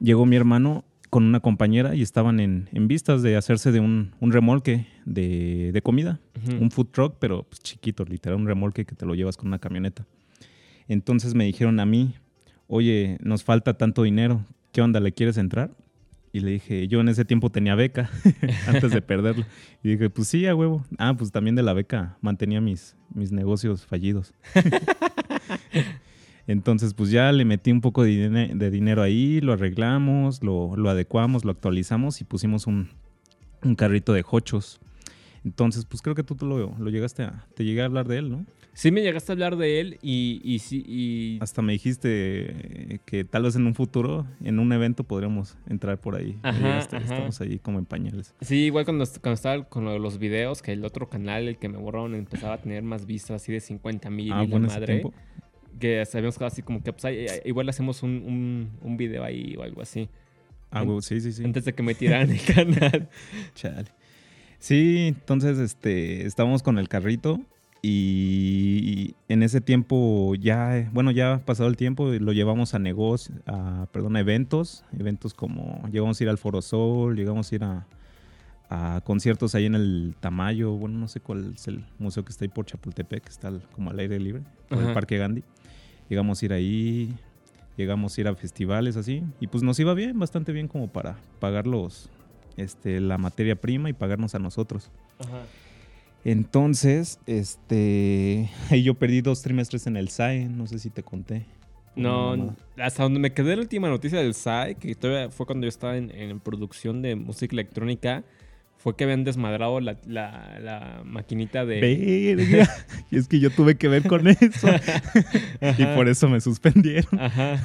[0.00, 4.12] llegó mi hermano con una compañera y estaban en, en vistas de hacerse de un,
[4.20, 6.20] un remolque de, de comida,
[6.60, 9.58] un food truck, pero pues, chiquito, literal, un remolque que te lo llevas con una
[9.58, 10.06] camioneta.
[10.88, 12.14] Entonces me dijeron a mí,
[12.66, 15.00] oye, nos falta tanto dinero, ¿qué onda?
[15.00, 15.70] ¿Le quieres entrar?
[16.32, 18.10] Y le dije, yo en ese tiempo tenía beca,
[18.66, 19.46] antes de perderla.
[19.82, 20.84] Y dije, pues sí, a huevo.
[20.98, 24.34] Ah, pues también de la beca mantenía mis, mis negocios fallidos.
[26.46, 30.88] Entonces, pues ya le metí un poco de, de dinero ahí, lo arreglamos, lo, lo
[30.88, 32.88] adecuamos, lo actualizamos y pusimos un,
[33.62, 34.80] un carrito de hochos.
[35.44, 37.46] Entonces, pues creo que tú, tú lo, lo llegaste a...
[37.54, 38.46] Te llegué a hablar de él, ¿no?
[38.78, 41.38] Sí me llegaste a hablar de él y, y sí, y...
[41.42, 42.10] Hasta me dijiste
[42.94, 46.38] eh, que tal vez en un futuro, en un evento, podríamos entrar por ahí.
[46.44, 46.96] Ajá, ajá.
[46.98, 48.36] Estamos ahí como en pañales.
[48.40, 51.76] Sí, igual cuando, cuando estaba con los videos, que el otro canal, el que me
[51.76, 55.02] borraron, empezaba a tener más vistas, así de 50 mil Ah, y la madre.
[55.80, 59.56] Que sabíamos quedado así como que, pues, ahí- igual hacemos un, un, un video ahí
[59.56, 60.08] o algo así.
[60.70, 61.42] Ah, sí, sí, sí.
[61.44, 63.08] Antes de que me tiraran el canal.
[63.56, 63.88] Chale.
[64.60, 67.40] Sí, entonces este, estábamos con el carrito
[67.82, 73.38] y en ese tiempo ya, bueno, ya ha pasado el tiempo lo llevamos a negocios,
[73.46, 77.64] a, perdón, a eventos, eventos como llegamos a ir al Foro Sol, llegamos a ir
[77.64, 77.86] a,
[78.68, 82.44] a conciertos ahí en el Tamayo, bueno, no sé cuál es el museo que está
[82.44, 84.88] ahí por Chapultepec, que está como al aire libre, por Ajá.
[84.88, 85.44] el Parque Gandhi.
[86.08, 87.14] Llegamos a ir ahí,
[87.76, 91.16] llegamos a ir a festivales así, y pues nos iba bien, bastante bien como para
[91.38, 92.08] pagar los,
[92.56, 94.90] este, la materia prima y pagarnos a nosotros.
[95.20, 95.42] Ajá.
[96.30, 98.50] Entonces, este,
[98.82, 101.46] yo perdí dos trimestres en el SAE, no sé si te conté.
[101.96, 105.68] No, hasta donde me quedé la última noticia del SAE, que todavía fue cuando yo
[105.68, 108.22] estaba en, en producción de música electrónica,
[108.76, 111.80] fue que habían desmadrado la, la- la maquinita de...
[112.36, 112.68] Verga.
[113.10, 114.68] y es que yo tuve que ver con eso.
[115.78, 117.18] y por eso me suspendieron.
[117.18, 117.56] Ajá.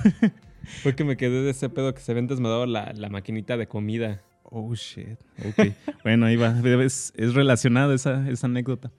[0.81, 3.67] Fue que me quedé de ese pedo que se habían desmadrado la, la maquinita de
[3.67, 4.23] comida.
[4.55, 5.17] Oh, shit.
[5.43, 5.73] Ok.
[6.03, 6.55] bueno, ahí va.
[6.83, 8.91] Es, es relacionada esa, esa anécdota.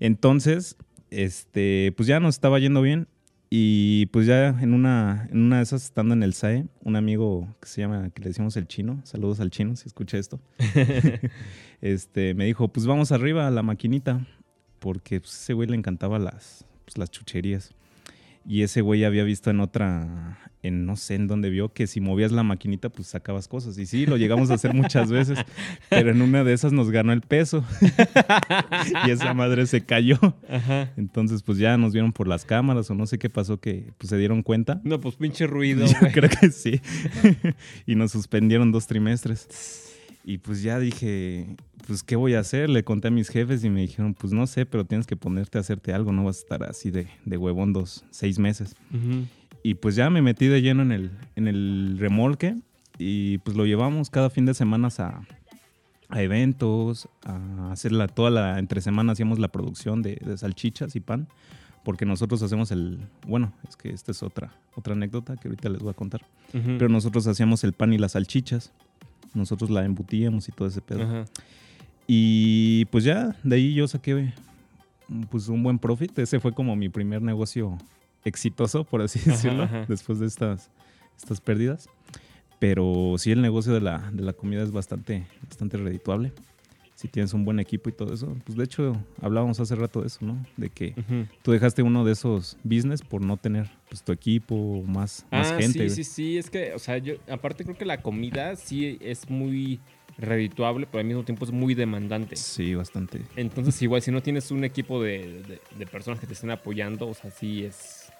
[0.00, 0.76] Entonces,
[1.10, 3.06] este, pues ya nos estaba yendo bien.
[3.48, 7.46] Y pues ya en una, en una de esas, estando en el SAE, un amigo
[7.60, 10.40] que se llama, que le decimos el chino, saludos al chino si escucha esto,
[11.80, 14.26] este, me dijo, pues vamos arriba a la maquinita,
[14.80, 17.72] porque pues, ese güey le encantaba las, pues, las chucherías.
[18.48, 22.00] Y ese güey había visto en otra, en no sé en dónde vio, que si
[22.00, 23.76] movías la maquinita, pues sacabas cosas.
[23.76, 25.38] Y sí, lo llegamos a hacer muchas veces,
[25.90, 27.64] pero en una de esas nos ganó el peso.
[29.06, 30.18] y esa madre se cayó.
[30.48, 30.92] Ajá.
[30.96, 34.10] Entonces, pues ya nos vieron por las cámaras o no sé qué pasó, que pues
[34.10, 34.80] se dieron cuenta.
[34.84, 36.12] No, pues pinche ruido, Yo güey.
[36.12, 36.80] creo que sí.
[37.84, 39.48] y nos suspendieron dos trimestres.
[40.24, 41.46] Y pues ya dije,
[41.86, 42.68] pues, ¿qué voy a hacer?
[42.68, 45.58] Le conté a mis jefes y me dijeron, pues no sé, pero tienes que ponerte
[45.58, 48.74] a hacerte algo, no vas a estar así de, de huevón dos, seis meses.
[49.62, 52.56] Y pues ya me metí de lleno en el, en el remolque
[52.98, 55.22] y pues lo llevamos cada fin de semana a,
[56.08, 60.94] a eventos, a hacer la, toda la, entre semana hacíamos la producción de, de salchichas
[60.96, 61.26] y pan,
[61.84, 65.80] porque nosotros hacemos el, bueno, es que esta es otra, otra anécdota que ahorita les
[65.80, 68.72] voy a contar, pero nosotros hacíamos el pan y las salchichas,
[69.34, 71.02] nosotros la embutíamos y todo ese pedo.
[71.02, 71.24] Ajá.
[72.06, 74.32] Y pues ya, de ahí yo saqué
[75.30, 76.18] pues un buen profit.
[76.18, 77.76] Ese fue como mi primer negocio
[78.24, 79.84] exitoso, por así Ajá, decirlo, ajá.
[79.88, 80.70] después de estas,
[81.16, 81.88] estas pérdidas.
[82.58, 86.32] Pero sí, el negocio de la, de la comida es bastante, bastante redituable.
[86.94, 88.34] Si tienes un buen equipo y todo eso.
[88.46, 90.38] Pues de hecho, hablábamos hace rato de eso, ¿no?
[90.56, 91.26] De que Ujú.
[91.42, 95.56] tú dejaste uno de esos business por no tener pues, tu equipo, más, más Ah,
[95.58, 95.90] gente.
[95.90, 96.38] sí, sí, sí.
[96.38, 99.78] Es que, o sea, yo, aparte creo que la comida sí es muy
[100.18, 102.36] redituable, pero al mismo tiempo es muy demandante.
[102.36, 103.20] Sí, bastante.
[103.36, 107.08] Entonces, igual, si no tienes un equipo de, de- de personas que te estén apoyando,
[107.08, 108.10] o sea, sí es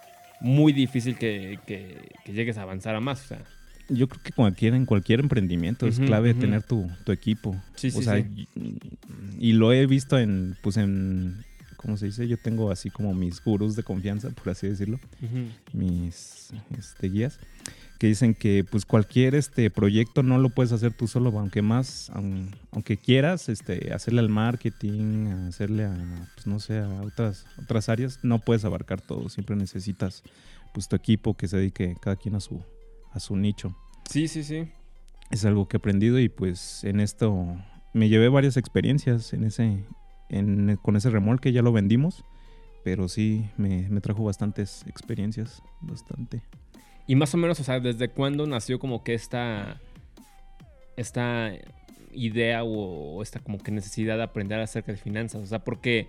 [0.41, 3.25] muy difícil que, que- que llegues a avanzar a más.
[3.25, 3.43] O sea,
[3.89, 6.41] Yo creo que cualquier, en cualquier emprendimiento es Ujú, clave ujú.
[6.41, 7.63] tener tu, tu equipo.
[7.77, 8.49] Sí, sí, o sea, sí.
[9.39, 11.45] Y, y lo he visto en, pues en,
[11.77, 12.27] ¿cómo se dice?
[12.29, 14.99] Yo tengo así como mis gurús de confianza, por así decirlo,
[15.73, 17.39] mis este, guías,
[17.99, 22.11] que dicen que pues cualquier este proyecto no lo puedes hacer tú solo, aunque más,
[22.15, 27.89] aun- aunque quieras este, hacerle al marketing, hacerle a, pues no sé, a otras, otras
[27.89, 30.23] áreas, no puedes abarcar todo, siempre necesitas
[30.75, 32.63] pues tu equipo que se dedique cada quien a su,
[33.13, 33.75] a su nicho.
[34.11, 34.69] Sí, sí, sí.
[35.31, 37.57] es algo que he aprendido y pues en esto
[37.95, 39.85] me llevé varias experiencias en ese
[40.29, 42.25] en- con ese remolque ya lo vendimos
[42.85, 46.43] pero sí me, me trajo bastantes experiencias bastante
[47.07, 49.81] Y más o menos, o sea, ¿desde cuándo nació como que esta,
[50.97, 51.53] esta
[52.13, 55.43] idea o, o esta como que necesidad de aprender acerca de finanzas?
[55.43, 56.09] O sea, porque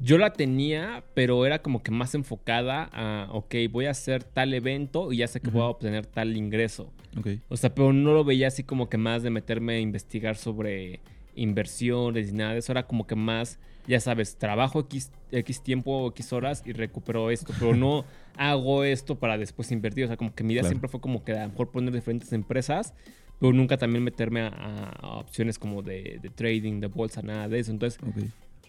[0.00, 4.54] yo la tenía, pero era como que más enfocada a, ok, voy a hacer tal
[4.54, 6.92] evento y ya sé que voy a obtener tal ingreso.
[7.18, 10.36] ok O sea, pero no lo veía así como que más de meterme a investigar
[10.36, 11.00] sobre
[11.34, 12.70] inversiones y nada de eso.
[12.70, 17.52] Era como que más, ya sabes, trabajo X, X tiempo, X horas y recupero esto,
[17.58, 18.04] pero no
[18.38, 20.04] hago esto para después invertir.
[20.04, 20.72] O sea, como que mi idea Claro.
[20.72, 22.94] siempre fue como que a lo mejor poner diferentes empresas,
[23.38, 27.70] pero nunca también meterme a, opciones como de, de trading, de bolsa, nada de eso.
[27.70, 28.00] Entonces.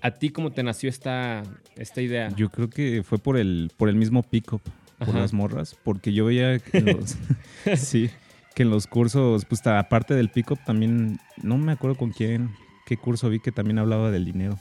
[0.02, 1.44] ¿a ti cómo te nació esta,
[1.76, 2.30] esta idea?
[2.36, 4.62] yo creo que fue por el por el mismo pick-up
[4.98, 5.20] por Ajá.
[5.20, 7.18] las morras porque yo veía que los
[7.78, 8.10] sí
[8.56, 12.50] que en los cursos pues aparte del pick-up también no me acuerdo con quién
[12.86, 14.58] qué curso vi que también hablaba del dinero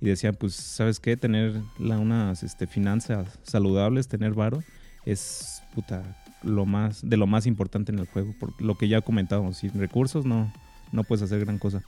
[0.00, 4.62] y decía pues sabes qué tener la, unas este, finanzas saludables tener varo
[5.04, 9.00] es puta lo más de lo más importante en el juego por lo que ya
[9.00, 10.52] comentábamos sin recursos no
[10.92, 11.82] no puedes hacer gran cosa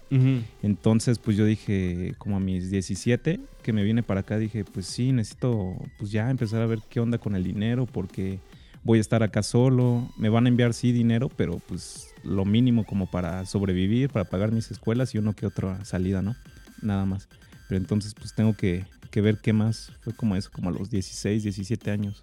[0.62, 4.86] entonces, pues yo dije, como a mis 17, que me vine para acá, dije, pues
[4.86, 8.40] sí, necesito pues ya empezar a ver qué onda con el dinero, porque
[8.82, 12.84] voy a estar acá solo, me van a enviar sí dinero, pero pues lo mínimo
[12.84, 16.34] como para sobrevivir, para pagar mis escuelas y uno que otra salida, ¿no?
[16.82, 17.28] Nada más.
[17.70, 19.92] Pero entonces, pues tengo que, que ver qué más.
[20.00, 22.20] Fue como eso, como a los 16, 17 años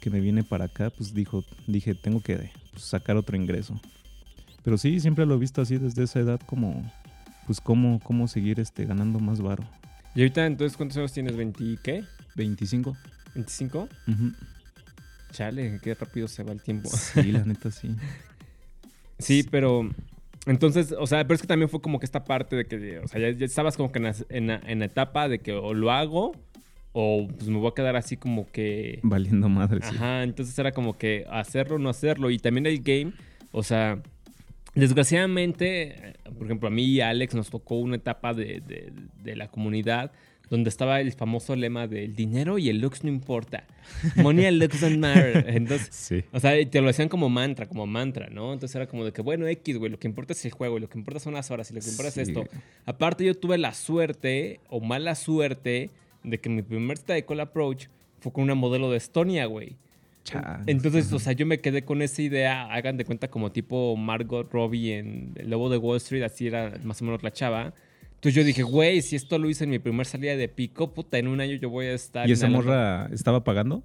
[0.00, 3.80] que me vine para acá, pues dijo, dije, tengo que pues, sacar otro ingreso.
[4.64, 6.90] Pero sí, siempre lo he visto así desde esa edad, como,
[7.46, 9.62] pues cómo, cómo seguir este, ganando más varo.
[10.16, 11.36] Y ahorita, entonces, ¿cuántos años tienes?
[11.36, 12.04] ¿20 qué?
[12.34, 12.96] 25.
[13.36, 13.88] ¿25?
[14.08, 14.32] Ujú.
[15.30, 16.90] Chale, qué rápido se va el tiempo.
[16.90, 17.94] Sí, la neta sí.
[19.20, 19.88] Sí, pero
[20.48, 23.06] entonces, o sea, pero es que también fue como que esta parte de que, o
[23.08, 25.52] sea, ya, ya estabas como que en la, en la- en la etapa de que
[25.52, 26.32] o lo hago
[26.92, 28.98] o pues me voy a quedar así como que...
[29.02, 29.94] Valiendo madre, sí.
[29.94, 32.30] Ajá, entonces era como que hacerlo o no hacerlo.
[32.30, 33.12] Y también el game,
[33.52, 34.00] o sea,
[34.74, 38.92] desgraciadamente, eh, por ejemplo, a mí y a Alex nos tocó una etapa de, de-
[39.22, 40.12] de la comunidad
[40.50, 43.64] donde estaba el famoso lema del dinero y el looks no importa.
[44.16, 45.44] Money and looks don't matter.
[45.48, 46.24] Entonces, Sí.
[46.32, 48.52] o sea, te lo decían como mantra, como mantra, ¿no?
[48.52, 50.88] Entonces era como de que, bueno, X, güey, lo que importa es el juego, lo
[50.88, 52.44] que importa son las horas, y lo que importa Sí, es esto.
[52.86, 55.90] Aparte, yo tuve la suerte, o mala suerte,
[56.24, 57.86] de que mi primer Style Approach
[58.20, 59.76] fue con una modelo de Estonia, güey.
[60.24, 60.64] Chang.
[60.66, 64.50] Entonces, o sea, yo me quedé con esa idea, hagan de cuenta como tipo Margot
[64.52, 67.72] Robbie en El Lobo de Wall Street, así era más o menos la chava.
[68.18, 71.18] Entonces yo dije, güey, si esto lo hice en mi primer salida de pico, puta,
[71.18, 72.28] en un año yo voy a estar...
[72.28, 73.84] ¿Y esa morra estaba pagando?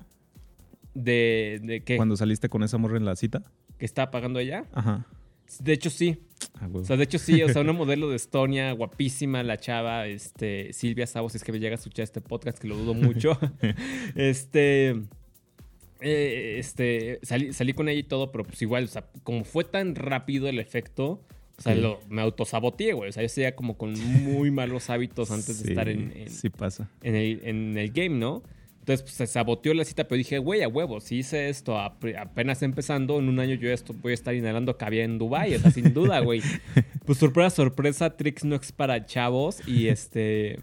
[0.95, 1.97] ¿De, de qué?
[1.97, 3.43] Cuando saliste con esa morra en la cita.
[3.77, 4.65] ¿Que estaba pagando ella?
[4.73, 5.05] Ajá.
[5.59, 6.17] De hecho, sí.
[6.55, 6.67] Ah.
[6.73, 7.43] O sea, de hecho, sí.
[7.43, 11.51] O sea, una modelo de Estonia, guapísima, la chava, este, Silvia Sabo, si es que
[11.51, 13.37] me llega a escuchar este podcast, que lo dudo mucho.
[14.15, 14.95] este.
[16.01, 19.63] eh, este, salí, salí con ella y todo, pero pues igual, o sea, como fue
[19.63, 21.21] tan rápido el efecto,
[21.57, 21.81] o sea, Sí.
[21.81, 23.09] lo, me autosaboteé, güey.
[23.09, 23.93] O sea, yo seguía como con
[24.23, 26.89] muy malos hábitos antes de estar en, en- Sí pasa.
[27.03, 28.43] en el, en el game, ¿no?
[28.79, 32.03] Entonces, pues se saboteó la cita, pero dije, güey, a huevo, si hice esto ap-
[32.19, 35.59] apenas empezando, en un año yo esto voy a estar inhalando caviar en Dubai, o
[35.59, 36.41] sea, sin duda, güey.
[37.05, 40.59] Pues sorpresa, sorpresa, Tricks no es para chavos y este...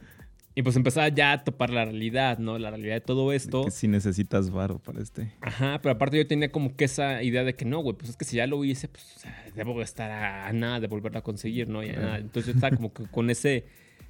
[0.55, 2.59] Y pues empezaba ya a topar la realidad, ¿no?
[2.59, 3.65] La realidad de todo esto.
[3.65, 5.33] Que si necesitas varo para este.
[5.41, 8.17] Ajá, pero aparte yo tenía como que esa idea de que no, güey, pues es
[8.17, 10.89] que si ya lo hice, pues o sea, debo de estar a, a nada de
[10.89, 11.85] volverlo a conseguir, ¿no?
[11.85, 12.19] Y a nada.
[12.19, 13.65] Entonces yo estaba como que con ese,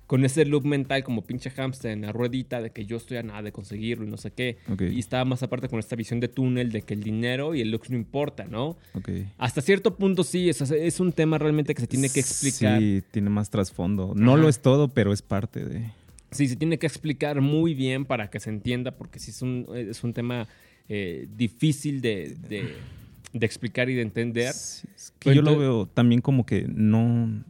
[0.06, 3.22] con ese loop mental como pinche hamster en la ruedita de que yo estoy a
[3.22, 4.56] nada de conseguirlo y no sé qué.
[4.80, 7.70] Y estaba más aparte con esta visión de túnel de que el dinero y el
[7.70, 8.78] looks no importa, ¿no?
[8.94, 9.10] Ok.
[9.36, 12.80] Hasta cierto punto sí, es, es un tema realmente que se tiene que explicar.
[12.80, 14.14] Sí, tiene más trasfondo.
[14.16, 14.42] No Ajá.
[14.42, 15.92] lo es todo, pero es parte de.
[16.30, 19.66] Sí, se tiene que explicar muy bien para que se entienda, porque sí es un,
[19.74, 20.46] es un tema
[20.88, 22.84] eh, difícil de, de-
[23.32, 24.52] de explicar y de entender.
[24.52, 27.44] Sí, es que yo lo veo también como que no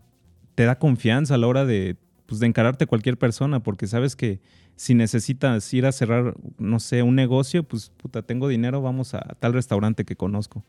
[0.55, 4.15] te da confianza a la hora de, pues, de encararte a cualquier persona, porque sabes
[4.17, 4.41] que
[4.77, 9.21] si necesitas ir a cerrar, no sé, un negocio, pues puta, tengo dinero, vamos a
[9.39, 10.65] tal restaurante que conozco.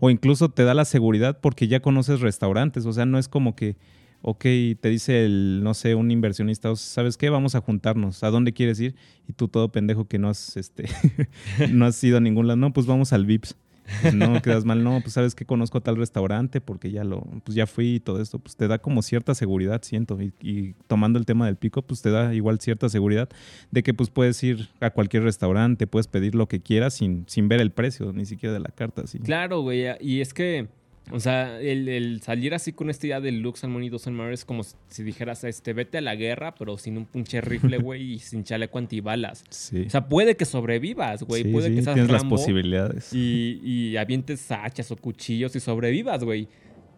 [0.00, 3.56] O incluso te da la seguridad porque ya conoces restaurantes, o sea, no es como
[3.56, 3.76] que,
[4.22, 4.42] ok,
[4.80, 7.30] te dice el, no sé, un inversionista, ¿sabes qué?
[7.30, 8.94] Vamos a juntarnos, ¿a dónde quieres ir?
[9.28, 10.84] Y tú todo pendejo que no has, este,
[11.72, 13.56] no has ido a ningún lado, no, pues vamos al Vips.
[14.02, 17.54] Pues no, quedas mal, no, pues sabes que conozco tal restaurante porque ya lo, pues
[17.54, 21.24] ya fui y todo esto, pues te da como cierta seguridad, siento, y, tomando el
[21.24, 23.28] tema del pico, pues te da igual cierta seguridad
[23.70, 27.48] de que pues puedes ir a cualquier restaurante, puedes pedir lo que quieras sin, sin
[27.48, 29.04] ver el precio, ni siquiera de la carta.
[29.24, 29.86] Claro, güey.
[30.00, 30.68] Y es que,
[31.12, 34.32] o sea, el, el salir así con esta idea del Lux Salmon y Dos Mario
[34.32, 38.14] es como si dijeras, este, vete a la guerra, pero sin un pinche rifle, güey,
[38.14, 39.44] y sin chaleco antibalas.
[39.50, 39.84] Sí.
[39.86, 41.44] O sea, puede que sobrevivas, güey.
[41.44, 43.12] Sí, puede sí, que seas tienes las Rambo posibilidades.
[43.12, 46.48] y, y avientes hachas o cuchillos y sobrevivas, güey.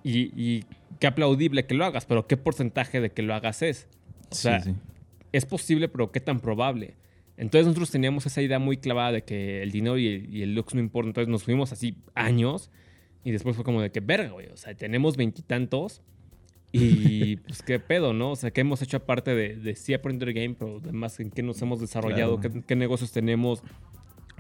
[0.03, 0.65] Y, y
[0.99, 3.87] qué aplaudible que lo hagas, pero ¿qué porcentaje de que lo hagas es?
[4.31, 4.63] O sea,
[5.33, 6.95] es posible, pero ¿qué tan probable?
[7.37, 10.55] Entonces nosotros teníamos esa idea muy clavada de que el dinero y el, y el
[10.55, 11.11] looks no importan.
[11.11, 12.71] Entonces nos fuimos así años
[13.25, 16.01] y después fue como de que, verga, güey, o sea, tenemos veintitantos
[16.73, 18.31] y pues qué pedo, ¿no?
[18.33, 21.43] O sea, ¿qué hemos hecho aparte de, de sí aprender game, pero además en qué
[21.43, 22.55] nos hemos desarrollado, Claro.
[22.55, 23.63] qué, qué negocios tenemos,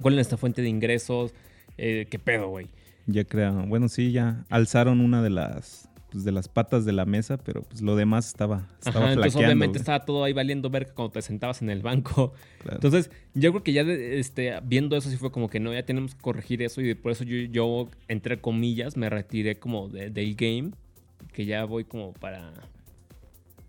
[0.01, 1.35] cuál es nuestra fuente de ingresos,
[1.79, 2.69] Eh, qué pedo, güey.
[3.07, 7.05] Ya crearon, bueno, sí, ya alzaron una de las pues, de las patas de la
[7.07, 9.81] mesa, pero pues lo demás estaba, estaba Ajá, entonces obviamente güey.
[9.81, 12.33] estaba todo ahí valiendo verga cuando te sentabas en el banco.
[12.61, 12.77] Claro.
[12.77, 15.83] Entonces, yo creo que ya de- este, viendo eso sí fue como que no, ya
[15.87, 20.11] tenemos que corregir eso y por eso yo, yo entre comillas, me retiré como de-
[20.11, 20.73] del game,
[21.33, 22.53] que ya voy como para...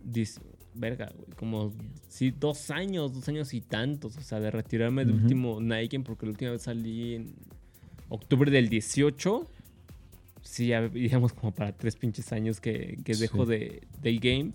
[0.04, 0.40] dis-
[0.74, 1.74] verga, güey, como
[2.08, 6.26] sí, dos años, dos años y tantos, o sea, de retirarme del último Game, porque
[6.26, 7.36] la última vez salí en
[8.10, 9.48] octubre del 18.
[10.42, 13.22] Sí, ya digamos como para tres pinches años que, que Sí.
[13.22, 14.52] dejo de, del game.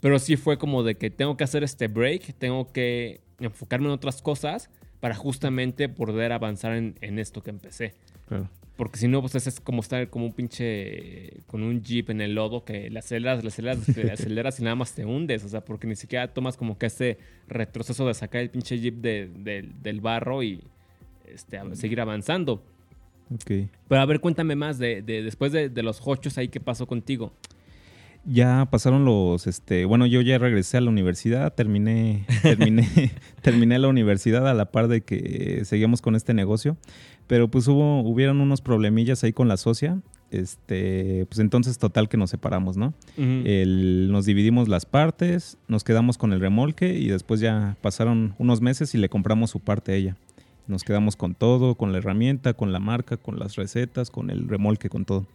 [0.00, 3.92] Pero sí fue como de que tengo que hacer este break, tengo que enfocarme en
[3.92, 4.70] otras cosas
[5.00, 7.94] para justamente poder avanzar en, en esto que empecé.
[8.28, 8.48] Claro.
[8.76, 12.34] Porque si no, pues es como estar como un pinche con un jeep en el
[12.34, 15.44] lodo que le aceleras, le aceleras, le aceleras y nada más te hundes.
[15.44, 17.18] O sea, porque ni siquiera tomas como que este
[17.48, 20.60] retroceso de sacar el pinche jeep de- del- del barro y
[21.26, 22.64] este, seguir avanzando.
[23.32, 23.68] Ok.
[23.88, 26.86] Pero a ver, cuéntame más de, de- después de, de los hochos ahí, ¿qué pasó
[26.86, 27.32] contigo?
[28.26, 33.12] Ya pasaron los, este, bueno, yo ya regresé a la universidad, terminé, terminé,
[33.42, 36.78] terminé la universidad a la par de que seguíamos con este negocio,
[37.26, 40.00] pero pues hubo, hubieron unos problemillas ahí con la socia,
[40.30, 42.94] este, pues entonces total que nos separamos, ¿no?
[43.18, 48.60] El- nos dividimos las partes, nos quedamos con el remolque y después ya pasaron unos
[48.62, 50.16] meses y le compramos su parte a ella.
[50.66, 54.48] Nos quedamos con todo, con la herramienta, con la marca, con las recetas, con el
[54.48, 55.26] remolque, con todo.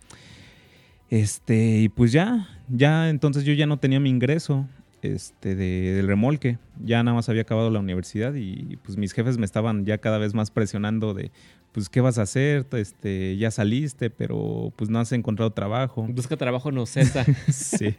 [1.10, 4.68] Este, y pues ya, ya entonces yo ya no tenía mi ingreso
[5.02, 6.58] este, de- del remolque.
[6.84, 10.18] Ya nada más había acabado la universidad y pues mis jefes me estaban ya cada
[10.18, 11.32] vez más presionando de,
[11.72, 12.66] pues, ¿qué vas a hacer?
[12.74, 16.04] Este, ya saliste, pero pues no has encontrado trabajo.
[16.10, 17.26] Busca trabajo, no cesa.
[17.52, 17.96] Sí.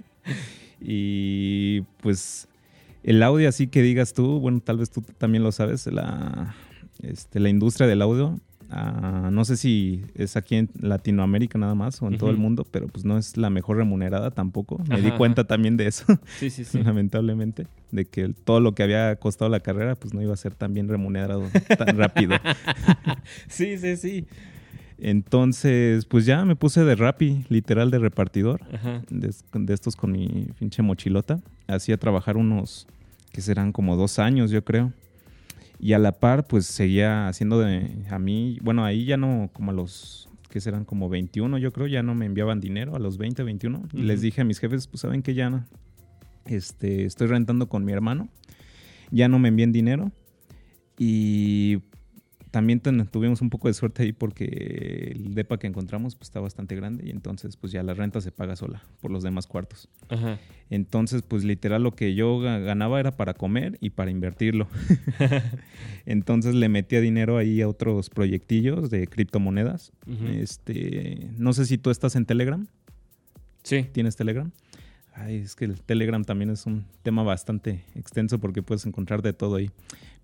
[0.81, 2.49] Y pues
[3.03, 6.55] el audio así que digas tú, bueno, tal vez tú también lo sabes, la,
[7.03, 8.38] este, la industria del audio
[8.72, 12.64] Ah, no sé si es aquí en Latinoamérica nada más o en todo el mundo,
[12.70, 14.80] pero pues no es la mejor remunerada tampoco.
[14.88, 16.05] Me di Ajá, cuenta también de eso,
[16.38, 16.80] Sí, sí, sí.
[16.80, 20.55] lamentablemente, de que todo lo que había costado la carrera pues no iba a ser
[20.55, 21.42] tan bien remunerado
[21.76, 22.36] tan rápido.
[23.48, 24.26] sí, sí, sí.
[24.98, 28.61] Entonces, pues ya me puse de rapi, literal de repartidor,
[29.09, 31.40] de, de estos con mi pinche mochilota.
[31.66, 32.86] Hacía trabajar unos,
[33.32, 34.92] que serán como dos años, yo creo.
[35.81, 39.70] Y a la par, pues seguía haciendo de, a mí, bueno, ahí ya no, como
[39.70, 43.16] a los, que serán como 21, yo creo, ya no me enviaban dinero, a los
[43.16, 43.89] 20, 21.
[43.95, 45.64] Y les dije a mis jefes, pues saben que ya no,
[46.45, 48.28] este, estoy rentando con mi hermano,
[49.11, 50.12] ya no me envíen dinero.
[50.99, 51.78] Y
[52.51, 56.74] también tuvimos un poco de suerte ahí porque el depa que encontramos pues, está bastante
[56.76, 59.88] grande y entonces pues ya la renta se paga sola por los demás cuartos.
[60.09, 60.38] Ajá.
[60.68, 64.66] Entonces pues literal lo que yo ga- ganaba era para comer y para invertirlo.
[66.07, 69.92] entonces le metía dinero ahí a otros proyectillos de criptomonedas.
[70.28, 72.66] Este, no sé si tú estás en Telegram.
[73.62, 73.86] Sí.
[73.92, 74.51] ¿Tienes Telegram?
[75.14, 79.32] Ay, es que el Telegram también es un tema bastante extenso porque puedes encontrar de
[79.32, 79.70] todo ahí.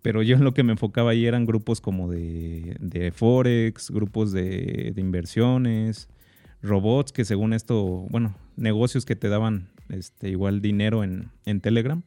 [0.03, 4.33] Pero yo en lo que me enfocaba ahí eran grupos como de, de Forex, grupos
[4.33, 6.09] de, de inversiones,
[6.63, 12.03] robots que según esto, bueno, negocios que te daban este, igual dinero en, en Telegram.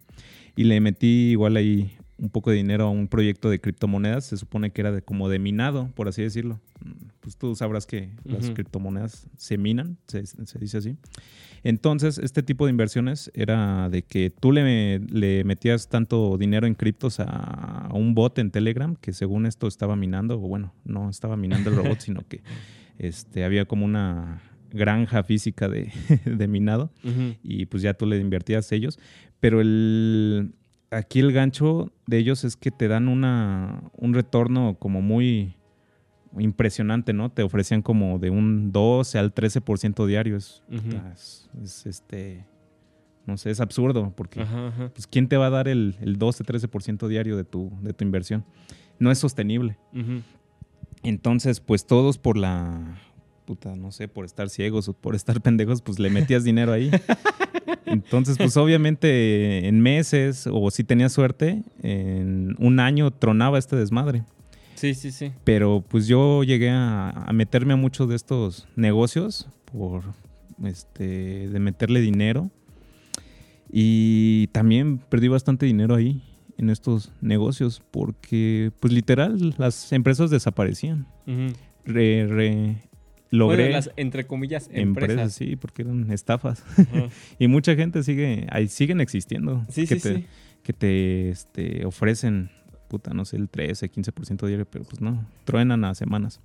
[0.56, 4.26] Y le metí igual ahí un poco de dinero a un proyecto de criptomonedas.
[4.26, 6.60] Se supone que era de, como de minado, por así decirlo.
[6.84, 6.92] Mm,
[7.22, 10.98] Pues tú sabrás que las criptomonedas se minan, se, se dice así.
[11.64, 16.76] Entonces, este tipo de inversiones era de que tú le, le metías tanto dinero en
[16.76, 21.10] criptos a, a un bot en Telegram que según esto estaba minando, o bueno, no
[21.10, 22.42] estaba minando el robot, sino que
[22.98, 24.42] este, había como una
[24.72, 25.92] granja física de,
[26.26, 26.92] de minado
[27.44, 29.00] y pues ya tú le invertías ellos.
[29.42, 30.54] Pero el,
[30.92, 35.56] aquí el gancho de ellos es que te dan una, un retorno como muy
[36.38, 37.32] impresionante, ¿no?
[37.32, 40.38] Te ofrecían como de un 12 al 13% diario.
[40.38, 40.64] Es,
[41.14, 42.46] es- es, este,
[43.26, 44.90] no sé, es absurdo porque Ajá, ajá.
[44.94, 48.04] pues, ¿quién te va a dar el, el 12, 13% diario de tu, de tu
[48.04, 48.46] inversión?
[49.00, 49.78] No es sostenible.
[51.04, 53.00] Entonces, pues todos por la
[53.50, 56.92] puta, no sé, por estar ciegos o por estar pendejos, pues le metías dinero ahí.
[57.88, 64.22] Entonces, pues obviamente en meses o si tenías suerte, en un año tronaba este desmadre.
[64.76, 65.32] Sí, sí, sí.
[65.46, 70.04] Pero pues yo llegué a, a meterme a muchos de estos negocios por
[70.64, 72.52] este de meterle dinero
[73.72, 76.22] y también perdí bastante dinero ahí
[76.60, 81.08] en estos negocios porque pues literal las empresas desaparecían.
[81.86, 82.78] Re- re-
[83.32, 85.34] logré Bueno, las, entre comillas, empresas, empresas.
[85.34, 86.64] sí, porque eran estafas.
[87.40, 89.66] Y mucha gente sigue, ahí siguen existiendo.
[89.70, 90.26] Sí, que sí, te, sí.
[90.64, 92.50] que te este, ofrecen,
[92.88, 96.40] puta, no sé, el 13, 15% diario, pero pues no, truenan a semanas.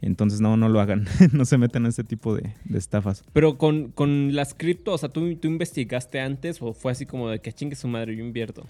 [0.00, 3.24] Entonces no, no lo hagan, no se metan en este tipo de, de estafas.
[3.32, 7.28] Pero con, con las cripto, o sea, ¿tú, ¿tú investigaste antes o fue así como
[7.28, 8.64] de que chingue su madre, yo invierto?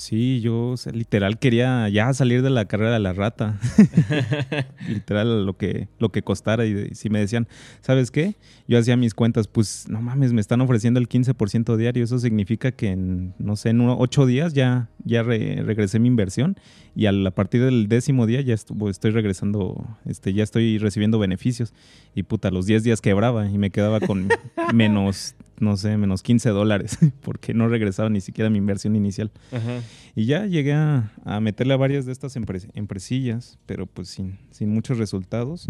[0.00, 3.60] Sí, yo o sea, literal quería ya salir de la carrera de la rata.
[4.88, 6.64] literal lo que, lo que costara.
[6.64, 7.46] Y, y si me decían,
[7.82, 8.36] ¿sabes qué?
[8.66, 12.02] Yo hacía mis cuentas, pues no mames, me están ofreciendo el 15% diario.
[12.02, 16.08] Eso significa que en, no sé, en uno- ocho días ya, ya re- regresé mi
[16.08, 16.56] inversión.
[16.96, 21.18] Y al- a partir del décimo día ya estuvo, estoy regresando, este, ya estoy recibiendo
[21.18, 21.74] beneficios.
[22.14, 24.28] Y puta, los 10 días quebraba y me quedaba con
[24.74, 26.98] menos, no sé, menos 15 dólares.
[27.22, 29.30] Porque no regresaba ni siquiera mi inversión inicial.
[29.52, 29.80] Ajá.
[30.16, 34.38] Y ya llegué a, a meterle a varias de estas empre- empresillas, pero pues sin,
[34.50, 35.68] sin muchos resultados.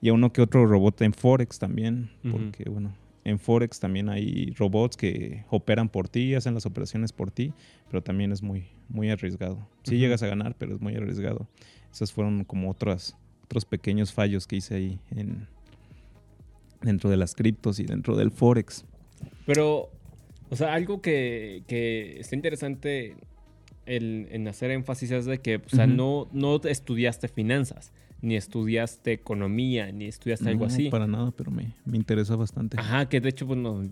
[0.00, 4.52] Y a uno que otro robot en Forex también, porque bueno, en Forex también hay
[4.58, 7.52] robots que operan por ti, hacen las operaciones por ti,
[7.90, 9.66] pero también es muy, muy arriesgado.
[9.84, 11.48] Sí llegas a ganar, pero es muy arriesgado.
[11.90, 15.48] Esos fueron como otras, otros pequeños fallos que hice ahí en,
[16.82, 18.84] dentro de las criptos y dentro del Forex.
[19.44, 19.90] Pero,
[20.50, 23.16] o sea, algo que, que está interesante
[23.86, 27.92] el- en hacer énfasis es de que, o sea, no, no estudiaste finanzas,
[28.22, 30.88] ni estudiaste economía, ni estudiaste algo No, así.
[30.90, 32.78] para nada, pero me, me interesó bastante.
[32.80, 33.84] Ajá, que de hecho, bueno,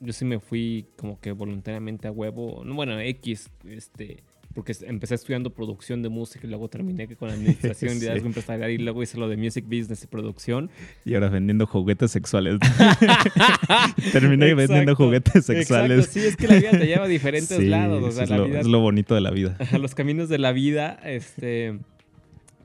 [0.00, 4.24] yo sí me fui como que voluntariamente a huevo, no, bueno, X, este,
[4.56, 8.00] porque empecé estudiando producción de música y luego terminé con administración y Sí.
[8.00, 10.70] liderazgo empresarial y luego hice lo de music business y producción.
[11.04, 12.58] Y ahora vendiendo juguetes sexuales.
[14.12, 15.98] Terminé vendiendo juguetes sexuales.
[16.06, 18.30] Exacto, sí, es que la vida te lleva a diferentes Sí, lados, o sea, es,
[18.30, 19.56] la lo, vida es lo bonito de la vida.
[19.60, 21.78] Ajá, los caminos de la vida, este...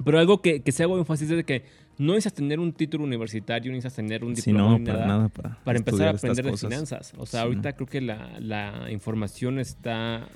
[0.03, 1.63] Pero algo que, que se hago énfacis es de que
[1.99, 5.07] no necesitas tener un título universitario, no necesitas tener un diploma no, ni para nada,
[5.17, 5.29] nada.
[5.29, 6.69] Para, para empezar a aprender de cosas.
[6.69, 7.13] finanzas.
[7.17, 7.75] O sea, Sí, ahorita no.
[7.75, 10.27] creo que la, la información está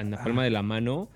[0.00, 0.44] en la palma Ah.
[0.44, 1.08] de la mano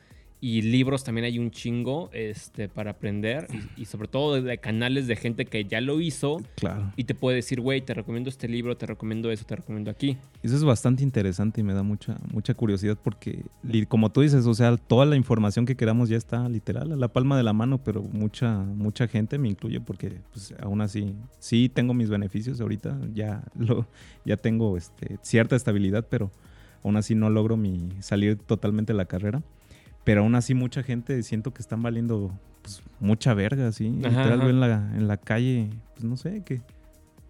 [0.42, 3.46] Y libros también hay un chingo este, para aprender.
[3.76, 6.40] Y, y sobre todo de canales de gente que ya lo hizo.
[6.54, 6.94] Claro.
[6.96, 10.16] Y te puede decir, güey, te recomiendo este libro, te recomiendo eso, te recomiendo aquí.
[10.42, 13.44] Eso es bastante interesante y me da mucha, mucha curiosidad porque,
[13.88, 17.08] como tú dices, o sea, toda la información que queramos ya está literal a la
[17.08, 21.68] palma de la mano, pero mucha, mucha gente me incluye porque, pues, aún así, sí
[21.68, 23.86] tengo mis beneficios ahorita, ya, lo,
[24.24, 26.30] ya tengo este, cierta estabilidad, pero
[26.84, 29.42] aún así no logro mi salir totalmente de la carrera.
[30.04, 33.88] Pero aún así mucha gente siento que están valiendo pues, mucha verga, ¿sí?
[34.00, 34.44] Ajá, Literal, ajá.
[34.44, 36.62] veo en la, en la calle, pues no sé, que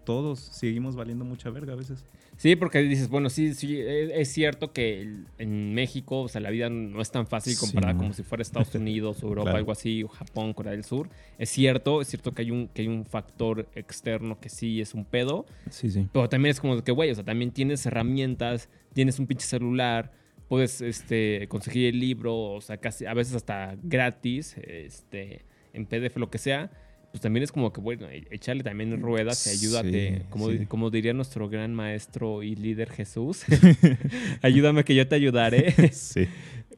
[0.05, 2.05] todos seguimos valiendo mucha verga a veces.
[2.41, 6.71] Sí, porque dices, bueno, sí, sí, es, cierto que en México, o sea, la vida
[6.71, 9.57] no es tan fácil comparada como si fuera Estados Unidos, Europa, Claro.
[9.59, 11.07] algo así, o Japón, Corea del Sur.
[11.37, 14.95] Es cierto, es cierto que hay un, que hay un factor externo que sí es
[14.95, 16.07] un pedo, Sí, sí.
[16.11, 20.11] pero también es como que, güey, o sea, también tienes herramientas, tienes un pinche celular,
[20.47, 26.17] puedes este, conseguir el libro, o sea, casi a veces hasta gratis, este, en PDF,
[26.17, 26.71] lo que sea.
[27.11, 30.17] Pues también es como que, bueno, e- echarle también ruedas y ayúdate.
[30.17, 30.65] Sí, como, sí.
[30.65, 33.43] como diría nuestro gran maestro y líder Jesús,
[34.41, 35.75] ayúdame que yo te ayudaré.
[35.91, 36.27] Sí.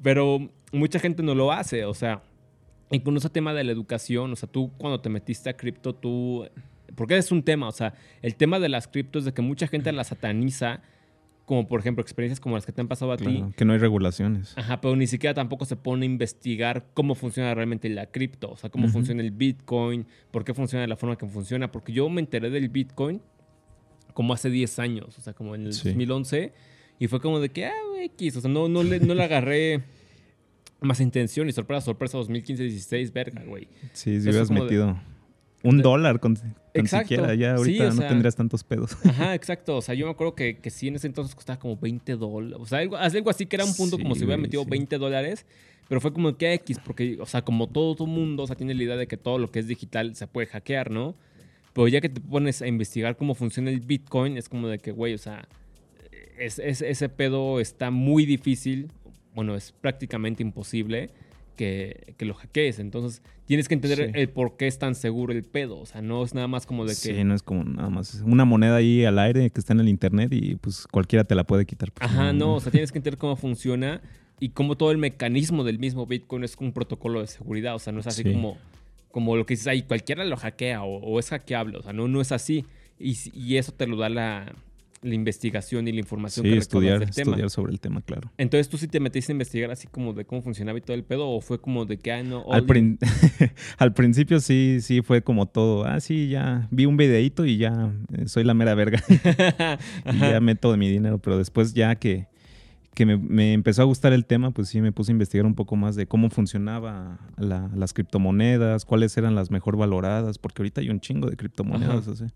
[0.02, 2.24] Pero mucha gente no lo hace, o sea,
[2.92, 5.96] y con ese tema de la educación, o sea, tú cuando te metiste a cripto,
[5.96, 6.48] tú,
[6.96, 9.68] porque es un tema, o sea, el tema de las criptos es de que mucha
[9.68, 10.82] gente la sataniza,
[11.46, 13.80] como por ejemplo experiencias como las que te han pasado a ti, que no hay
[13.80, 14.54] regulaciones.
[14.58, 18.58] Ajá, pero ni siquiera tampoco se pone a investigar cómo funciona realmente la cripto, o
[18.58, 22.08] sea, cómo funciona el Bitcoin, por qué funciona de la forma que funciona, porque yo
[22.10, 23.22] me enteré del Bitcoin
[24.14, 25.90] como hace 10 años, o sea, como en el Sí.
[25.90, 26.54] 2011,
[27.00, 27.74] y fue como de que, ah,
[28.04, 29.84] X, o sea, no, no, le, no le agarré
[30.82, 33.68] más intención y sorpresa, sorpresa 2015-16, verga, güey.
[33.94, 34.98] Sí, si hubieras de- metido
[35.64, 38.98] un de- dólar con, tan siquiera, ya ahorita no sea- tendrías tantos pedos.
[39.06, 39.78] Ajá, exacto.
[39.78, 42.58] O sea, yo me acuerdo que, que sí en ese entonces costaba como 20 dólares.
[42.60, 44.70] O sea, algo, algo así que era un punto como si hubiera metido sí.
[44.70, 45.46] 20 dólares.
[45.90, 48.84] Pero fue como que X, porque, o sea, como todo mundo, o sea, tiene la
[48.84, 51.14] idea de que todo lo que es digital se puede hackear, ¿no?
[51.74, 54.92] Pero ya que te pones a investigar cómo funciona el Bitcoin, es como de que,
[54.92, 55.48] güey, o sea,
[56.40, 58.92] es, es- ese pedo está muy difícil.
[59.36, 61.10] Bueno, es prácticamente imposible
[61.54, 62.80] que, que lo hackees.
[62.80, 64.20] Entonces, tienes que entender Sí.
[64.20, 65.80] el por qué es tan seguro el pedo.
[65.80, 66.96] O sea, no es nada más como de que.
[66.96, 69.90] Sí, no es como nada más una moneda ahí al aire que está en el
[69.90, 71.92] internet y pues cualquiera te la puede quitar.
[72.00, 74.02] Ajá, no, o sea, tienes que entender cómo funciona
[74.40, 77.76] y cómo todo el mecanismo del mismo Bitcoin es un protocolo de seguridad.
[77.76, 78.32] O sea, no es así Sí.
[78.34, 78.58] como,
[79.12, 81.78] como lo que dices, ahí cualquiera lo hackea o, o es hackeable.
[81.78, 82.66] O sea, no, no es así.
[83.00, 84.54] Y, y eso te lo da la,
[85.04, 87.32] la investigación y la información Sí, que estudiar, del tema.
[87.32, 88.32] estudiar sobre el tema, claro.
[88.38, 91.04] Entonces, ¿tú sí te metiste a investigar así como de cómo funcionaba y todo el
[91.04, 91.30] pedo?
[91.30, 92.98] ¿O fue como de que, ah, no, Al, prin-
[93.96, 95.86] principio sí, sí fue como todo.
[95.86, 99.04] Ah, sí, ya vi un videíto y ya eh, soy la mera verga.
[100.14, 101.18] y ya meto mi dinero.
[101.20, 102.28] Pero después ya que,
[102.94, 105.56] que me, me empezó a gustar el tema, pues sí me puse a investigar un
[105.56, 110.82] poco más de cómo funcionaba la- las criptomonedas, cuáles eran las mejor valoradas, porque ahorita
[110.82, 112.08] hay un chingo de criptomonedas.
[112.08, 112.28] O sea.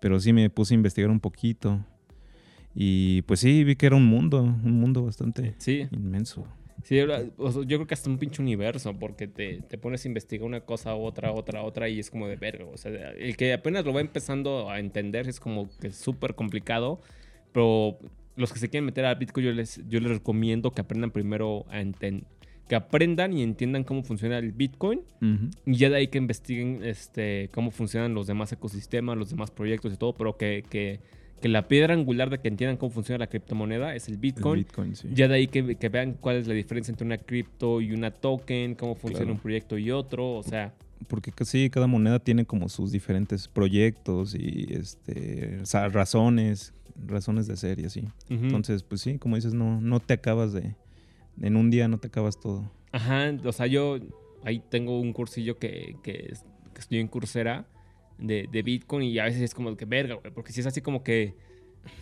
[0.00, 1.84] Pero sí me puse a investigar un poquito.
[2.74, 6.46] Y pues sí, vi que era un mundo, un mundo bastante Sí, inmenso.
[6.84, 7.06] sí, yo
[7.66, 11.32] creo que hasta un pinche universo, porque te, te pones a investigar una cosa, otra,
[11.32, 12.64] otra, otra, y es como de verga.
[12.66, 16.34] O sea, el que apenas lo va empezando a entender es como que es súper
[16.34, 17.00] complicado,
[17.52, 17.98] pero
[18.36, 21.66] los que se quieren meter a Bitcoin, yo les, yo les recomiendo que aprendan primero
[21.68, 22.24] a entender.
[22.68, 25.50] Que aprendan y entiendan cómo funciona el Bitcoin Ujú.
[25.66, 29.92] y ya de ahí que investiguen este, cómo funcionan los demás ecosistemas, los demás proyectos
[29.92, 31.00] y todo, pero que, que,
[31.40, 34.60] que la piedra angular de que entiendan cómo funciona la criptomoneda es el El Bitcoin.
[34.60, 35.08] Bitcoin, sí.
[35.14, 38.10] Ya de ahí que, que vean cuál es la diferencia entre una cripto y una
[38.10, 39.34] token, cómo funciona Claro.
[39.34, 40.74] un proyecto y otro, o sea,
[41.08, 46.74] Porque sí, cada moneda tiene como sus diferentes proyectos y este, o sea, razones,
[47.06, 48.04] razones de ser y así.
[48.28, 50.74] Entonces, pues sí, como dices, no, no te acabas de.
[51.40, 52.70] En un día no te acabas todo.
[52.92, 53.98] Ajá, o sea, yo
[54.44, 56.34] ahí tengo un cursillo que, que
[56.78, 57.66] estoy en Coursera
[58.20, 60.80] de, de Bitcoin y a veces es como que verga, güey, porque si es así
[60.80, 61.34] como que,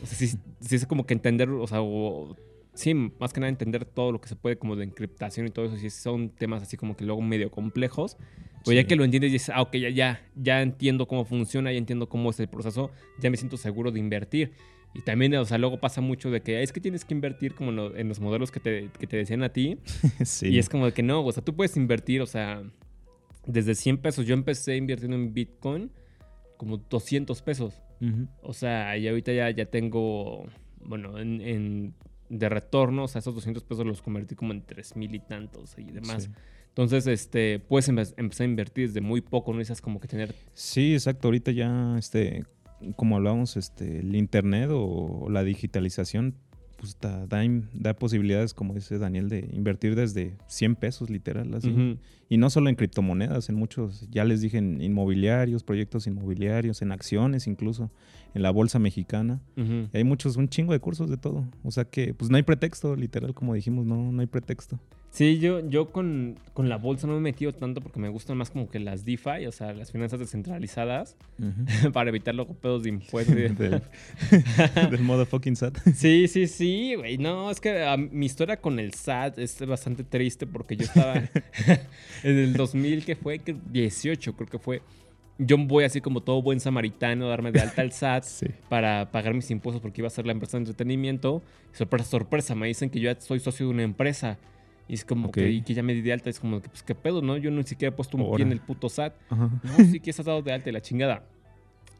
[0.02, 2.36] o sea, si, si es como que entender, o sea, o,
[2.74, 5.66] sí, más que nada entender todo lo que se puede como de encriptación y todo
[5.66, 8.16] eso, si son temas así como que luego medio complejos,
[8.64, 8.88] pues ya Sí.
[8.88, 12.08] que lo entiendes y dices, ah, ok, ya, ya, ya entiendo cómo funciona, ya entiendo
[12.08, 12.90] cómo es el proceso,
[13.20, 14.52] ya me siento seguro de invertir.
[14.94, 17.70] Y también, o sea, luego pasa mucho de que es que tienes que invertir como
[17.70, 19.78] en, lo- en los modelos que te, que te decían a ti.
[20.24, 20.48] sí.
[20.48, 22.62] Y es como de que no, o sea, tú puedes invertir, o sea,
[23.46, 24.26] desde 100 pesos.
[24.26, 25.90] Yo empecé invirtiendo en Bitcoin
[26.59, 27.80] como 200 pesos.
[28.42, 30.44] O sea, y ahorita ya, ya tengo,
[30.84, 31.94] bueno, en, en-
[32.28, 35.74] de retorno, o sea, esos 200 pesos los convertí como en 3 mil y tantos
[35.78, 36.24] y demás.
[36.24, 36.30] Sí.
[36.68, 40.34] Entonces, este, puedes empe- empezar a invertir desde muy poco, no necesitas como que tener...
[40.52, 41.28] Sí, exacto.
[41.28, 42.44] Ahorita ya, este,
[42.96, 46.34] como hablábamos, este, el internet o la digitalización
[46.78, 47.42] pues da, da,
[47.74, 51.98] da posibilidades, como dice Daniel, de invertir desde 100 pesos, literal, así.
[52.28, 56.92] Y no solo en criptomonedas, en muchos, ya les dije, en inmobiliarios, proyectos inmobiliarios, en
[56.92, 57.90] acciones incluso,
[58.34, 59.40] en la bolsa mexicana.
[59.56, 61.44] Y hay muchos, un chingo de cursos de todo.
[61.64, 64.78] O sea que, pues no hay pretexto, literal, como dijimos, no, no hay pretexto.
[65.11, 68.36] Sí, yo, yo con, con la bolsa no me he metido tanto porque me gustan
[68.36, 71.16] más como que las DeFi, o sea, las finanzas descentralizadas,
[71.92, 73.34] para evitar los pedos de impuestos.
[73.34, 73.56] del,
[74.90, 75.78] del motherfucking SAT.
[75.94, 77.16] Sí, sí, sí, güey.
[77.18, 82.38] No, es que mi historia con el SAT es bastante triste porque yo estaba en
[82.38, 84.82] el 2000, que fue, que 18 creo que fue.
[85.40, 88.46] Yo voy así como todo buen samaritano a darme de alta al SAT Sí.
[88.68, 91.42] para pagar mis impuestos porque iba a ser la empresa de entretenimiento.
[91.72, 94.36] Sorpresa, sorpresa, me dicen que yo ya soy socio de una empresa.
[94.89, 95.34] Y es como Ok.
[95.34, 96.30] que, y que ya me di de alta.
[96.30, 97.36] Es como que, pues, ¿qué pedo, no?
[97.36, 98.53] Yo ni siquiera he puesto un pie en Ahora.
[98.55, 99.14] el puto SAT.
[99.28, 99.51] Ajá.
[99.62, 101.24] No, sí que estás dado de alta y la chingada.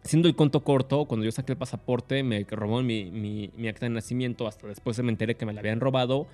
[0.05, 3.85] Siendo el conto corto, cuando yo saqué el pasaporte, me robaron mi, mi, mi acta
[3.87, 4.47] de nacimiento.
[4.49, 6.27] Hasta después se me enteré que me la habían robado.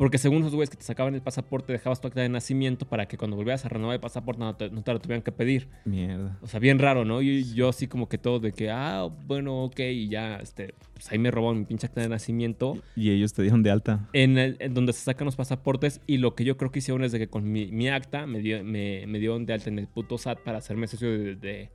[0.00, 3.06] Porque según esos güeyes que te sacaban el pasaporte, dejabas tu acta de nacimiento para
[3.06, 5.68] que cuando volvieras a renovar el pasaporte no te, no te lo tuvieran que pedir.
[5.84, 6.38] Mierda.
[6.40, 7.20] O sea, bien raro, ¿no?
[7.20, 11.12] Y yo así como que todo de que, ah, bueno, ok, y ya, este, pues
[11.12, 12.78] ahí me robaron mi pinche acta de nacimiento.
[12.96, 14.08] Y ellos te dieron de alta.
[14.14, 17.04] En, el, en donde se sacan los pasaportes y lo que yo creo que hicieron
[17.04, 19.78] es de que con mi, mi acta me, dio, me, me dieron de alta en
[19.78, 21.70] el puto SAT para hacerme socio de, de, de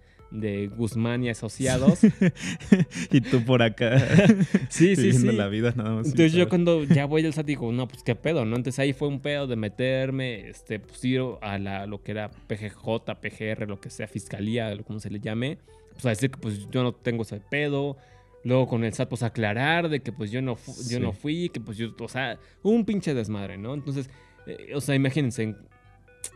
[0.76, 2.00] Guzmán y asociados.
[3.12, 4.00] y tú por acá.
[4.70, 5.38] sí, sí, viviendo sí.
[5.38, 6.08] la vida nada más.
[6.08, 8.56] Entonces yo cuando ya voy al SAT digo, no, pues qué pedo, ¿no?
[8.56, 12.30] Entonces ahí fue un pedo de meterme, este, pues ir a la, lo que era
[12.30, 15.58] PGJ, PGR, lo que sea, fiscalía, lo como se le llame,
[15.94, 17.98] pues a decir que pues yo no tengo ese pedo.
[18.44, 20.56] Luego con el SAT, pues aclarar de que pues yo no,
[20.88, 23.74] yo no fui, que pues yo, o sea, un pinche desmadre, ¿no?
[23.74, 24.08] Entonces,
[24.46, 25.56] eh, o sea, imagínense,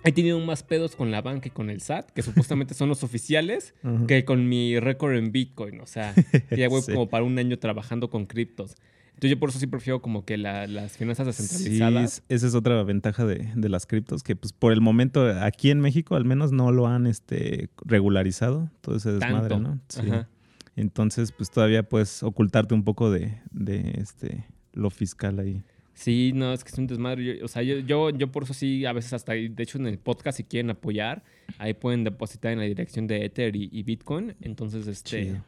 [0.03, 3.03] he tenido más pedos con la banca y con el SAT, que supuestamente son los
[3.03, 3.73] oficiales,
[4.07, 5.79] que con mi récord en Bitcoin.
[5.81, 6.13] O sea,
[6.49, 6.91] que ya voy Sí.
[6.93, 8.75] como para un año trabajando con criptos.
[9.09, 12.13] Entonces yo por eso sí prefiero como que la- las finanzas Sí, descentralizadas.
[12.19, 15.71] es- esa es otra ventaja de, de las criptos, que pues por el momento aquí
[15.71, 19.69] en México al menos no lo han este, regularizado, todo ese desmadre, tanto.
[19.69, 19.79] ¿no?
[19.89, 19.99] Sí.
[20.09, 20.29] Ajá.
[20.77, 25.63] Entonces pues todavía puedes ocultarte un poco de, de este, lo fiscal ahí.
[25.99, 27.25] Sí, no, es que es un desmadre.
[27.39, 29.85] Yo- o sea, yo, yo, yo por eso sí, a veces hasta, de hecho en
[29.87, 31.23] el podcast, si quieren apoyar,
[31.57, 34.33] ahí pueden depositar en la dirección de Ether y, y Bitcoin.
[34.41, 35.23] Entonces, este...
[35.25, 35.43] Chido.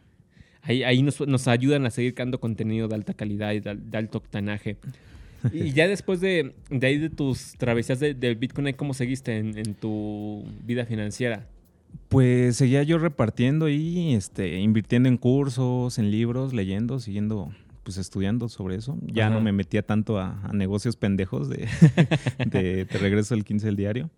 [0.64, 3.90] Ahí, ahí nos, nos ayudan a seguir creando contenido de alta calidad y de, al-
[3.90, 4.78] de alto octanaje.
[5.54, 9.38] Y ya después de, de ahí de tus travesías de- del Bitcoin, ¿ahí ¿cómo seguiste
[9.38, 11.48] en, en tu vida financiera?
[12.10, 17.52] Pues seguía yo repartiendo y este, invirtiendo en cursos, en libros, leyendo, siguiendo,
[17.84, 18.98] pues estudiando sobre eso.
[19.06, 19.36] Ya Ajá.
[19.36, 21.68] no me metía tanto a, a negocios pendejos de,
[22.46, 24.10] de te regreso el 15 del diario.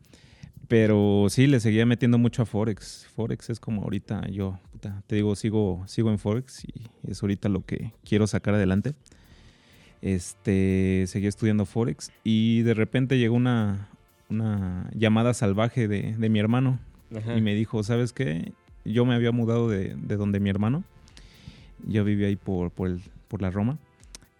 [0.67, 3.05] Pero sí, le seguía metiendo mucho a Forex.
[3.15, 6.73] Forex es como ahorita yo, puta, te digo, sigo, sigo en Forex y
[7.05, 8.93] es ahorita lo que quiero sacar adelante.
[10.01, 13.87] Este, seguía estudiando Forex y de repente llegó una,
[14.29, 16.79] una llamada salvaje de, de mi hermano
[17.15, 17.37] Ajá.
[17.37, 18.51] y me dijo, ¿sabes qué?
[18.83, 20.83] Yo me había mudado de, de donde mi hermano.
[21.85, 23.01] Yo vivía ahí por, por, el-
[23.33, 23.79] por la Roma.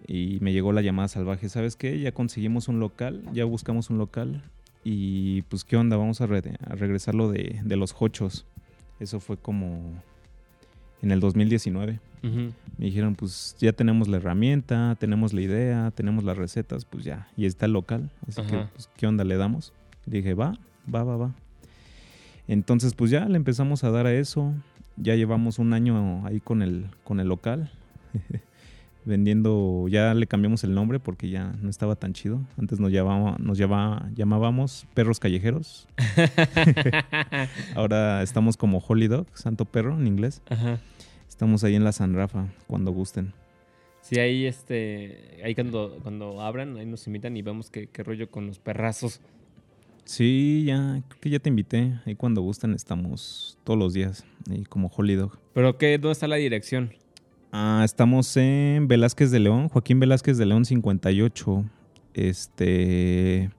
[0.06, 1.50] Y me llegó la llamada salvaje.
[1.50, 2.00] ¿Sabes qué?
[2.00, 4.44] Ya conseguimos un local, ya buscamos un local.
[4.84, 5.98] Y pues, ¿qué onda?
[5.98, 8.46] Vamos a, re- a regresar lo de, de los hochos.
[9.00, 9.82] Eso fue como
[11.02, 12.00] en el 2019.
[12.24, 12.54] Ujú.
[12.78, 17.28] Me dijeron, pues ya tenemos la herramienta, tenemos la idea, tenemos las recetas, pues ya.
[17.36, 18.12] Y está el local.
[18.28, 19.74] Así que, pues, ¿qué onda le damos?
[20.06, 20.54] dije, va,
[20.94, 21.32] va, va, va.
[22.48, 24.54] Entonces, pues ya le empezamos a dar a eso.
[24.98, 27.72] Ya llevamos un año ahí con el, con el local.
[29.06, 32.42] Vendiendo, ya le cambiamos el nombre porque ya no estaba tan chido.
[32.58, 35.88] Antes nos, llamaba, nos llamaba- llamábamos Perros Callejeros.
[37.76, 40.42] Ahora estamos como Holy Dog, Santo Perro en inglés.
[40.50, 40.80] Ajá.
[41.28, 43.34] Estamos ahí en la San Rafa, cuando gusten.
[44.02, 48.30] Sí, ahí este, ahí cuando, cuando abran, ahí nos invitan y vemos qué, qué rollo
[48.30, 49.22] con los perrazos.
[50.06, 51.94] Sí, ya, creo que ya te invité.
[52.06, 55.40] Ahí cuando gusten estamos todos los días, ahí como Holy Dog.
[55.54, 56.92] Pero qué, ¿dónde está la dirección?
[57.56, 61.64] Ah, estamos en Velázquez de León, Joaquín Velázquez de León 58.
[62.16, 63.52] Este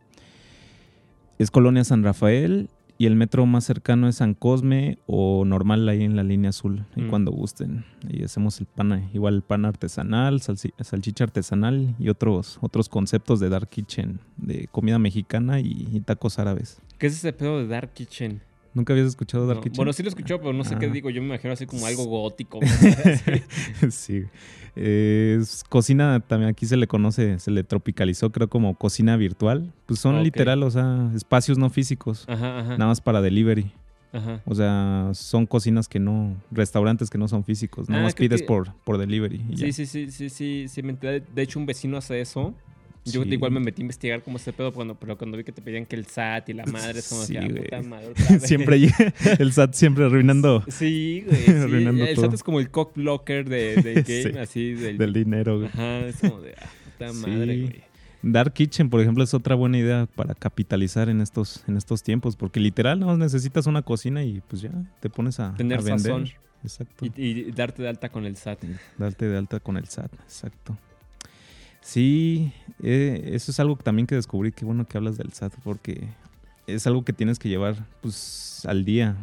[1.39, 2.69] es Colonia San Rafael
[2.99, 6.87] y el metro más cercano es San Cosme o normal ahí en la línea azul,
[6.97, 7.09] ahí Mm.
[7.09, 7.85] cuando gusten.
[8.09, 13.49] Y hacemos el pan, igual el pan artesanal, salchicha artesanal y otros otros conceptos de
[13.49, 16.81] dark kitchen, de comida mexicana y, y tacos árabes.
[16.99, 18.41] ¿Qué es ese pedo de Dark Kitchen?
[18.75, 19.77] ¿Nunca habías escuchado dark No, kitchen?
[19.77, 20.91] Bueno, sí lo escuchó, pero no sé qué Ah.
[20.91, 21.09] digo.
[21.11, 22.59] Yo me imagino así como algo gótico.
[23.91, 24.25] sí.
[24.77, 29.73] Es cocina, también aquí se le conoce, se le tropicalizó, creo, como cocina virtual.
[29.87, 32.69] Pues son literal, o sea, espacios no físicos, Ajá, ajá.
[32.71, 33.71] nada más para delivery.
[34.13, 34.41] Ajá.
[34.45, 38.41] O sea, son cocinas que no, restaurantes que no son físicos, Ah, no más pides
[38.43, 39.45] que- por, por delivery.
[39.51, 39.73] y Sí, ya.
[39.73, 41.21] sí, sí, sí, sí, sí, me enteré.
[41.21, 42.55] De hecho, un vecino hace eso.
[43.05, 43.29] Yo Sí.
[43.35, 45.85] igual me metí a investigar cómo este pedo, cuando, pero cuando vi que te pedían
[45.85, 48.15] que el SAT y la madre, es como Sí, ah, puta madre.
[48.41, 48.77] Siempre
[49.39, 51.37] el SAT siempre arruinando Sí, güey.
[51.43, 51.51] sí.
[51.53, 52.25] Arruinando El todo.
[52.27, 54.39] SAT es como el cock blocker de, de game, Sí.
[54.39, 54.97] así del.
[54.99, 55.57] del dinero.
[55.59, 55.69] güey.
[55.69, 56.67] Ajá, es como de, ah,
[56.99, 57.83] puta madre, güey.
[58.27, 62.37] Dark Kitchen, por ejemplo, es otra buena idea para capitalizar en estos, en estos tiempos,
[62.37, 66.01] porque literal no necesitas una cocina y pues ya te pones a, Tener a vender.
[66.01, 66.29] sazón.
[66.63, 67.05] Exacto.
[67.05, 68.61] Y, y darte de alta con el SAT.
[68.97, 70.79] Darte de alta con el SAT, exacto.
[71.85, 72.51] Sí,
[72.83, 76.09] eh, eso es algo también que descubrí, qué bueno que hablas del SAT, porque
[76.67, 79.19] es algo que tienes que llevar pues al día,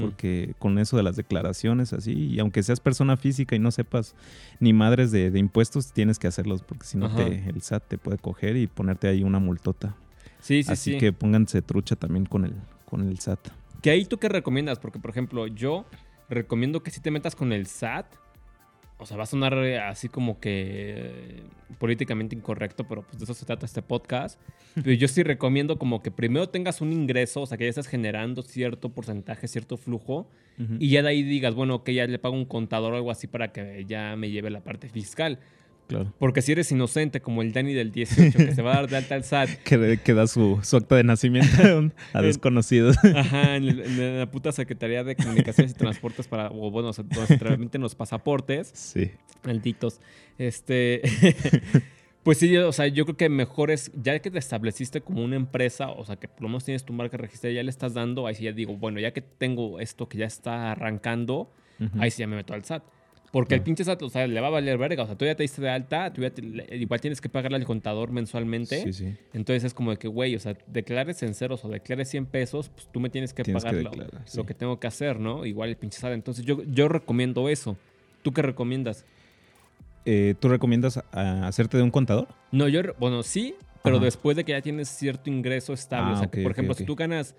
[0.00, 4.14] porque con eso de las declaraciones así, y aunque seas persona física y no sepas
[4.58, 7.98] ni madres de, de impuestos, tienes que hacerlos, porque si no te, el SAT te
[7.98, 9.94] puede coger y ponerte ahí una multota.
[10.40, 10.98] Sí, sí, así sí.
[10.98, 12.54] que pónganse trucha también con el,
[12.86, 13.50] con el SAT.
[13.82, 14.78] ¿Que ahí tú qué recomiendas?
[14.78, 15.84] Porque, por ejemplo, yo
[16.30, 18.06] recomiendo que si te metas con el SAT,
[18.98, 21.42] o sea, va a sonar eh, así como que eh,
[21.78, 24.40] políticamente incorrecto, pero pues de eso se trata este podcast.
[24.74, 27.86] Pero yo sí recomiendo como que primero tengas un ingreso, o sea, que ya estés
[27.86, 30.28] generando cierto porcentaje, cierto flujo,
[30.80, 33.28] y ya de ahí digas, bueno, que ya le pago un contador o algo así
[33.28, 35.38] para que ya me lleve la parte fiscal.
[35.88, 36.12] Claro.
[36.18, 38.96] Porque si eres inocente, como el Danny del 18, que se va a dar de
[38.98, 42.96] alta al SAT, Que, que da su, su acta de nacimiento a desconocidos.
[43.02, 47.04] Ajá, en, el- en la puta Secretaría de Comunicaciones y Transportes para, o bueno, se
[47.38, 49.10] tramiten los pasaportes, sí.
[49.44, 50.00] malditos.
[50.36, 51.00] Este,
[52.22, 55.36] pues sí, o sea, yo creo que mejor es, ya que te estableciste como una
[55.36, 58.26] empresa, o sea, que por lo menos tienes tu marca registrada, ya le estás dando,
[58.26, 61.50] ahí sí ya digo, bueno, ya que tengo esto que ya está arrancando,
[61.98, 62.82] ahí sí ya me meto al SAT.
[63.30, 63.64] Porque el Claro.
[63.66, 65.02] pinche SAT, o sea, le va a valer verga.
[65.02, 66.42] O sea, tú ya te diste de alta, tú ya te-
[66.76, 68.82] igual tienes que pagarle al contador mensualmente.
[68.82, 69.14] Sí, sí.
[69.34, 72.70] Entonces es como de que, güey, o sea, declares en ceros o declares 100 pesos,
[72.70, 74.42] pues tú me tienes que Tienes que pagar lo, declarar, lo sí.
[74.46, 75.44] que tengo que hacer, ¿no?
[75.44, 76.12] Igual el pinche SAT.
[76.14, 77.76] Entonces yo, yo recomiendo eso.
[78.22, 79.04] ¿Tú qué recomiendas?
[80.04, 82.28] Eh, ¿Tú recomiendas ah, hacerte de un contador?
[82.50, 84.06] No, yo, bueno, sí, pero Ajá.
[84.06, 86.12] después de que ya tienes cierto ingreso estable.
[86.12, 87.34] Ah, o sea, que ok, por ejemplo, si tú ganas,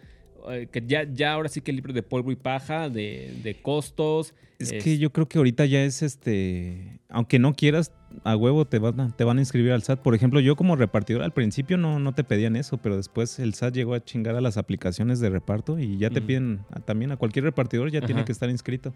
[0.72, 4.34] que ya, ya ahora sí que libre de polvo y paja, de, de costos.
[4.60, 7.92] Es es- que yo creo que ahorita ya es este, aunque no quieras,
[8.24, 10.02] a huevo te van a, te van a inscribir al SAT.
[10.02, 13.54] Por ejemplo, yo como repartidor al principio no, no te pedían eso, pero después el
[13.54, 17.12] SAT llegó a chingar a las aplicaciones de reparto y ya te piden a- también
[17.12, 18.94] a cualquier repartidor ya tiene que estar inscrito.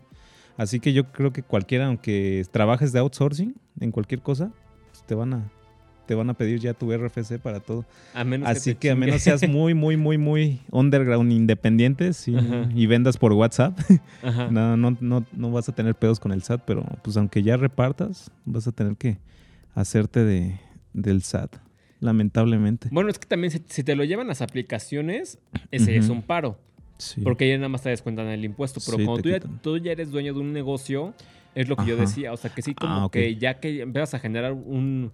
[0.57, 4.51] Así que yo creo que cualquiera, aunque trabajes de outsourcing en cualquier cosa,
[4.91, 5.51] pues te van a
[6.05, 7.85] te van a pedir ya tu RFC para todo.
[8.13, 12.35] A menos Así te que a menos seas muy, muy, muy, muy underground independiente sí,
[12.35, 12.69] Ajá.
[12.75, 13.77] y vendas por WhatsApp,
[14.23, 14.49] Ajá.
[14.51, 17.55] no, no, no, no vas a tener pedos con el SAT, pero pues aunque ya
[17.57, 19.17] repartas, vas a tener que
[19.75, 20.59] hacerte de,
[20.93, 21.55] del SAT,
[21.99, 22.89] lamentablemente.
[22.91, 25.39] Bueno, es que también si, si te lo llevan las aplicaciones,
[25.71, 26.57] ese es un paro.
[26.97, 27.21] Sí.
[27.21, 28.79] Porque ya nada más te descuentan el impuesto.
[28.85, 31.13] Pero Sí, cuando tú ya, tú ya eres dueño de un negocio,
[31.55, 32.31] es lo que yo decía.
[32.31, 35.11] O sea, que sí, como Ah, que ya que empiezas a generar un,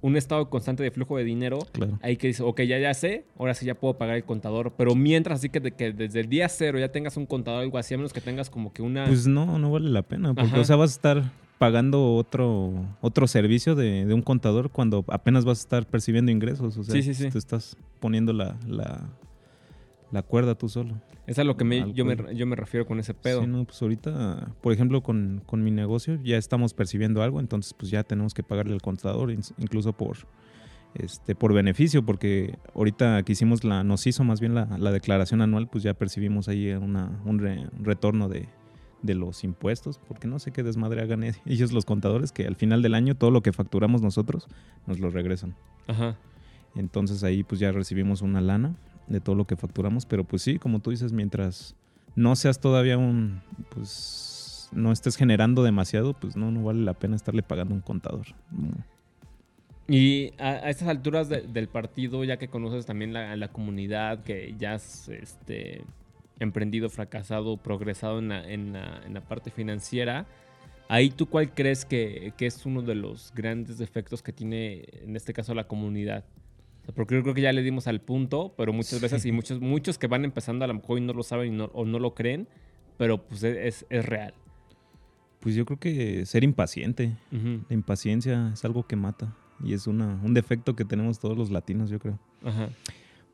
[0.00, 1.98] un estado constante de flujo de dinero, Claro.
[2.02, 4.72] ahí que dices, ok, ya ya sé, ahora sí ya puedo pagar el contador.
[4.76, 7.62] Pero mientras, así que, de que desde el día cero ya tengas un contador o
[7.62, 9.06] algo así, a menos que tengas como que una...
[9.06, 10.60] Pues no, no vale la pena, porque Ajá.
[10.60, 15.44] o sea, vas a estar pagando otro, otro servicio de, de un contador cuando apenas
[15.44, 16.76] vas a estar percibiendo ingresos.
[16.76, 17.28] O sea, Sí, sí, sí.
[17.30, 19.08] te estás poniendo la, la,
[20.12, 20.94] la cuerda tú solo.
[21.28, 22.32] Es a lo que me- yo, me, cuello.
[22.32, 23.42] yo me refiero con ese pedo.
[23.42, 27.74] Sí, no, pues ahorita, por ejemplo, con, con mi negocio ya estamos percibiendo algo, entonces
[27.74, 30.16] pues ya tenemos que pagarle al contador, incluso por
[30.94, 35.42] este por beneficio, porque ahorita que hicimos la, nos hizo más bien la, la declaración
[35.42, 38.48] anual, pues ya percibimos ahí una, un, re- un retorno de,
[39.02, 42.56] de los impuestos, porque no sé qué desmadre hagan e- ellos los contadores, que al
[42.56, 44.48] final del año todo lo que facturamos nosotros
[44.86, 45.54] nos lo regresan.
[45.86, 46.16] Ajá.
[46.74, 48.74] Entonces ahí pues ya recibimos una lana
[49.08, 51.74] de todo lo que facturamos, pero pues sí, como tú dices, mientras
[52.16, 53.40] no seas todavía un,
[53.70, 58.26] pues no estés generando demasiado, pues no, no vale la pena estarle pagando un contador.
[58.50, 58.70] No.
[59.88, 64.22] Y a, a estas alturas de- del partido, ya que conoces también la, la comunidad,
[64.22, 65.82] que ya has este,
[66.38, 70.26] emprendido, fracasado, progresado en la, en la- en la parte financiera,
[70.90, 75.16] ahí tú cuál crees que, que es uno de los grandes defectos que tiene, en
[75.16, 76.24] este caso, la comunidad?
[76.94, 79.98] Porque yo creo que ya le dimos al punto, pero muchas veces y muchos, muchos
[79.98, 82.14] que van empezando a lo mejor y no lo saben y no- o no lo
[82.14, 82.48] creen,
[82.96, 84.34] pero pues es, es real.
[85.40, 90.18] Pues yo creo que ser impaciente, la impaciencia es algo que mata y es una,
[90.24, 92.18] un defecto que tenemos todos los latinos, yo creo.
[92.44, 92.70] Ajá.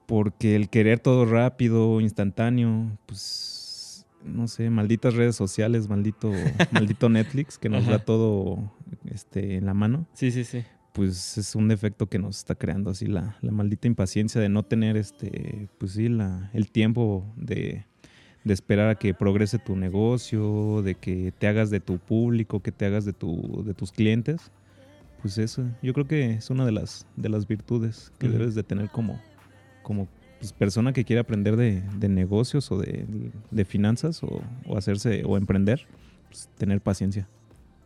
[0.07, 6.31] Porque el querer todo rápido, instantáneo, pues no sé, malditas redes sociales, maldito,
[6.73, 7.93] maldito Netflix que nos Ajá.
[7.93, 8.71] da todo
[9.11, 10.07] este, en la mano.
[10.13, 10.63] Sí, sí, sí.
[10.95, 14.63] Pues es un defecto que nos está creando así la, la maldita impaciencia de no
[14.63, 17.85] tener este, pues sí, la, el tiempo de,
[18.45, 22.71] de esperar a que progrese tu negocio, de que te hagas de tu público, que
[22.71, 24.53] te hagas de, tu, de tus clientes.
[25.21, 28.63] Pues eso, yo creo que es una de las, de las virtudes que debes de
[28.63, 29.21] tener como,
[29.83, 30.07] como
[30.39, 33.05] pues, persona que quiere aprender de, de negocios o de,
[33.51, 35.89] de finanzas o, o hacerse o emprender,
[36.29, 37.27] pues, tener paciencia,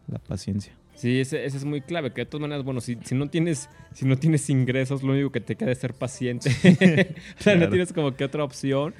[0.08, 0.74] la paciencia.
[0.98, 3.68] Sí, ese, ese es muy clave, que de todas maneras, bueno, si, si no tienes,
[3.94, 6.50] si no tienes ingresos, lo único que te queda es ser paciente.
[7.38, 8.94] o sea, no tienes como que otra opción.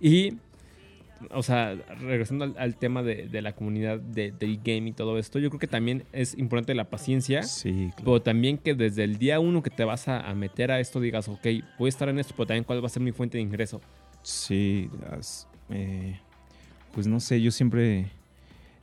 [0.00, 0.34] Y,
[1.30, 5.18] o sea, regresando al, al tema de, de la comunidad de- del game y todo
[5.18, 7.42] esto, yo creo que también es importante la paciencia.
[7.42, 8.04] Sí, claro.
[8.04, 11.00] Pero también que desde el día uno que te vas a, a meter a esto
[11.00, 11.46] digas, ok,
[11.78, 13.80] voy a estar en esto, pero también cuál va a ser mi fuente de ingreso.
[14.22, 16.18] Sí, las, eh,
[16.92, 18.10] pues no sé, yo siempre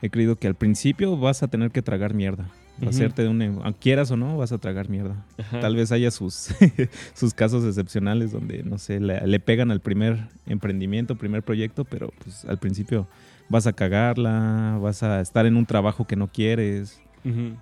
[0.02, 2.50] he creído que al principio vas a tener que tragar mierda.
[2.86, 5.26] Hacerte de un, quieras o no, vas a tragar mierda.
[5.40, 5.62] Ajá.
[5.62, 6.50] Tal vez haya sus,
[7.16, 12.14] sus casos excepcionales donde, no sé, le, le pegan al primer emprendimiento, primer proyecto, pero
[12.24, 13.08] pues al principio
[13.50, 17.02] vas a cagarla, vas a estar en un trabajo que no quieres,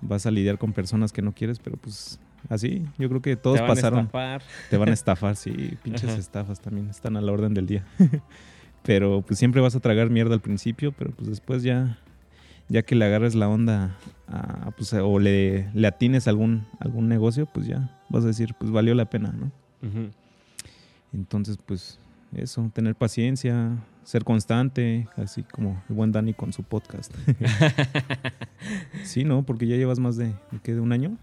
[0.00, 3.56] vas a lidiar con personas que no quieres, pero pues así, yo creo que todos
[3.56, 4.42] Te van a estafar.
[4.70, 6.18] Te van a estafar, sí, pinches Ajá.
[6.18, 7.84] estafas también están a la orden del día.
[8.82, 11.98] pero pues siempre vas a tragar mierda al principio, pero pues después ya,
[12.68, 13.96] ya que le agarres la onda
[14.28, 18.54] a, pues, o le, le atines a algún, algún negocio, pues ya vas a decir,
[18.58, 19.50] pues valió la pena, ¿no?
[21.12, 21.98] Entonces, pues
[22.34, 23.70] eso, tener paciencia,
[24.02, 27.14] ser constante, así como el buen Dani con su podcast.
[29.04, 29.44] sí, ¿no?
[29.44, 30.74] Porque ya llevas más de, ¿de qué?
[30.74, 31.16] ¿De un año?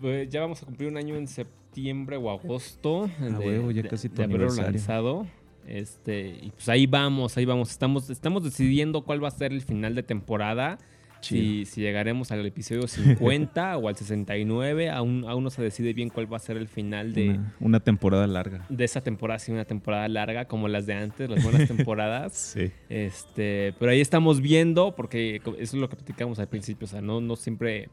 [0.00, 3.82] Pues ya vamos a cumplir un año en septiembre o agosto Ah, de, huevo, ya
[3.82, 4.70] de- casi tu de haberlo aniversario.
[4.72, 5.26] lanzado.
[5.66, 7.70] Este, y pues ahí vamos, ahí vamos.
[7.70, 10.78] Estamos, estamos decidiendo cuál va a ser el final de temporada.
[11.22, 16.08] Si, si llegaremos al episodio 50 o al 69, aún, aún no se decide bien
[16.08, 18.64] cuál va a ser el final de, Una, una temporada larga.
[18.68, 22.32] de esa temporada, sí, una temporada larga como las de antes, las buenas temporadas.
[22.34, 22.70] Sí.
[22.88, 27.00] Este, pero ahí estamos viendo, porque eso es lo que platicamos al principio, o sea,
[27.00, 27.88] no, no siempre,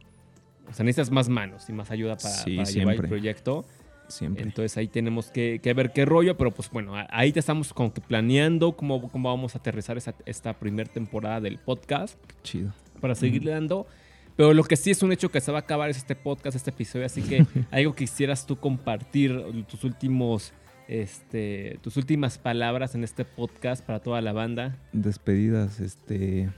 [0.69, 3.65] o sea, necesitas más manos y más ayuda para, Sí, para llevar el proyecto.
[4.13, 4.43] Siempre.
[4.43, 7.93] Entonces ahí tenemos que, que ver qué rollo, pero pues bueno, ahí te estamos como
[7.93, 12.73] que planeando cómo, cómo vamos a aterrizar esa- esta primera temporada del podcast Chido.
[13.01, 13.87] para seguirle dando.
[14.35, 16.55] Pero lo que sí es un hecho que se va a acabar es este podcast,
[16.55, 19.39] este episodio, así que algo que quisieras tú compartir,
[19.69, 20.53] tus últimos,
[20.87, 24.75] este, tus últimas palabras en este podcast para toda la banda.
[24.91, 26.49] Despedidas, este.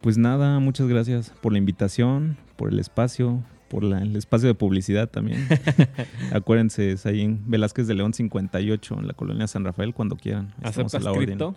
[0.00, 4.54] Pues nada, muchas gracias por la invitación, por el espacio, por la- el espacio de
[4.54, 5.46] publicidad también.
[6.32, 10.48] Acuérdense, es ahí en Velázquez de León 58, en la colonia San Rafael, cuando quieran.
[10.62, 11.24] Estamos a ¿Aceptas la orden.
[11.26, 11.56] cripto?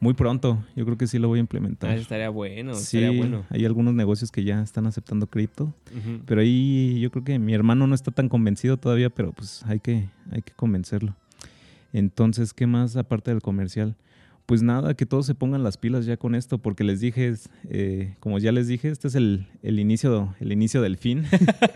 [0.00, 1.90] Muy pronto, yo creo que sí lo voy a implementar.
[1.90, 3.44] Ah, estaría bueno, sí, estaría bueno.
[3.48, 5.72] hay algunos negocios que ya están aceptando cripto,
[6.26, 9.80] pero ahí yo creo que mi hermano no está tan convencido todavía, pero pues hay
[9.80, 11.14] que, hay que convencerlo.
[11.92, 13.94] Entonces, ¿qué más aparte del comercial?
[14.46, 17.32] Pues nada, que todos se pongan las pilas ya con esto, porque les dije,
[17.70, 21.24] eh, como ya les dije, este es el, el inicio, el inicio del fin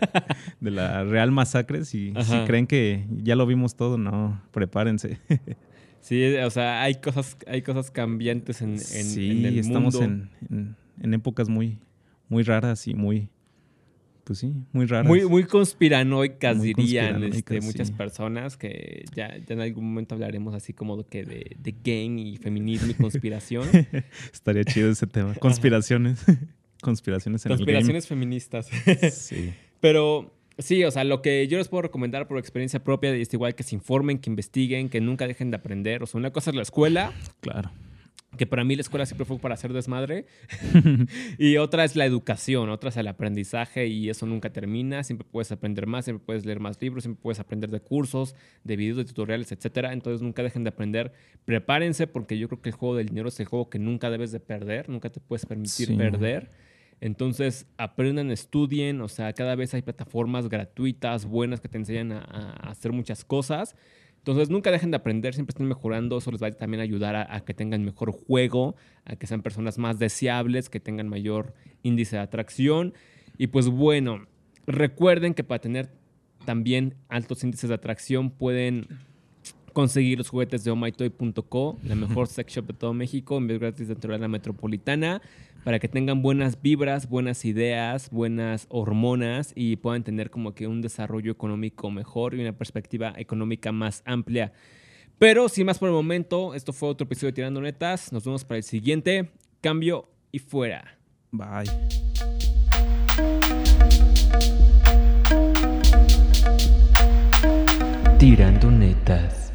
[0.59, 1.83] de la Real Masacre.
[1.85, 2.13] Si,
[2.45, 5.17] creen que ya lo vimos todo, no, prepárense.
[6.01, 10.27] Sí, o sea, hay cosas, hay cosas cambiantes en, en, sí, en el estamos mundo.
[10.49, 11.77] en- en épocas muy,
[12.29, 13.27] muy raras y muy,
[14.29, 15.07] pues sí, muy raras.
[15.07, 17.93] Muy, muy conspiranoicas, Muy dirían conspiranoicas, este, muchas sí.
[17.95, 22.21] personas que ya, ya en algún momento hablaremos así como de, que de, de game
[22.21, 23.67] y feminismo y conspiración.
[24.31, 25.33] Estaría chido ese tema.
[25.33, 26.23] Conspiraciones.
[26.83, 28.69] Conspiraciones en Conspiraciones feministas.
[28.85, 29.09] el game.
[29.09, 29.51] Sí.
[29.79, 33.55] Pero sí, o sea, lo que yo les puedo recomendar por experiencia propia es igual
[33.55, 36.03] que se informen, que investiguen, que nunca dejen de aprender.
[36.03, 37.71] O sea, una cosa es la escuela, Claro.
[38.37, 40.25] Que para mí la escuela siempre fue para hacer desmadre.
[41.37, 45.03] y otra es la educación, otra es el aprendizaje y eso nunca termina.
[45.03, 48.75] Siempre puedes aprender más, siempre puedes leer más libros, siempre puedes aprender de cursos, de
[48.75, 49.93] videos, de tutoriales, etcétera.
[49.93, 51.11] Entonces nunca dejen de aprender.
[51.45, 54.31] Prepárense porque yo creo que el juego del dinero es el juego que nunca debes
[54.31, 55.95] de perder, nunca te puedes permitir Sí.
[55.95, 56.49] perder.
[57.01, 62.19] Entonces aprendan, estudien, o sea, cada vez hay plataformas gratuitas, buenas que te enseñan a,
[62.19, 63.75] a hacer muchas cosas.
[64.19, 67.39] Entonces nunca dejen de aprender, siempre estén mejorando, eso les va a también ayudar a,
[67.41, 71.53] que tengan mejor juego, a que sean personas más deseables, que tengan mayor
[71.83, 72.93] índice de atracción.
[73.37, 74.27] Y pues bueno,
[74.67, 75.89] recuerden que para tener
[76.45, 78.87] también altos índices de atracción pueden
[79.73, 83.87] conseguir los juguetes de omaitoy.co, la mejor sex shop de todo México, en vez gratis
[83.87, 85.21] dentro de la metropolitana,
[85.63, 90.81] para que tengan buenas vibras, buenas ideas, buenas hormonas y puedan tener como que un
[90.81, 94.53] desarrollo económico mejor y una perspectiva económica más amplia.
[95.17, 98.13] Pero sin más por el momento, esto fue otro episodio de Tirando Netas.
[98.13, 99.29] Nos vemos para el siguiente.
[99.59, 100.97] Cambio y fuera.
[101.31, 101.65] Bye.
[108.17, 109.48] Tirando netas.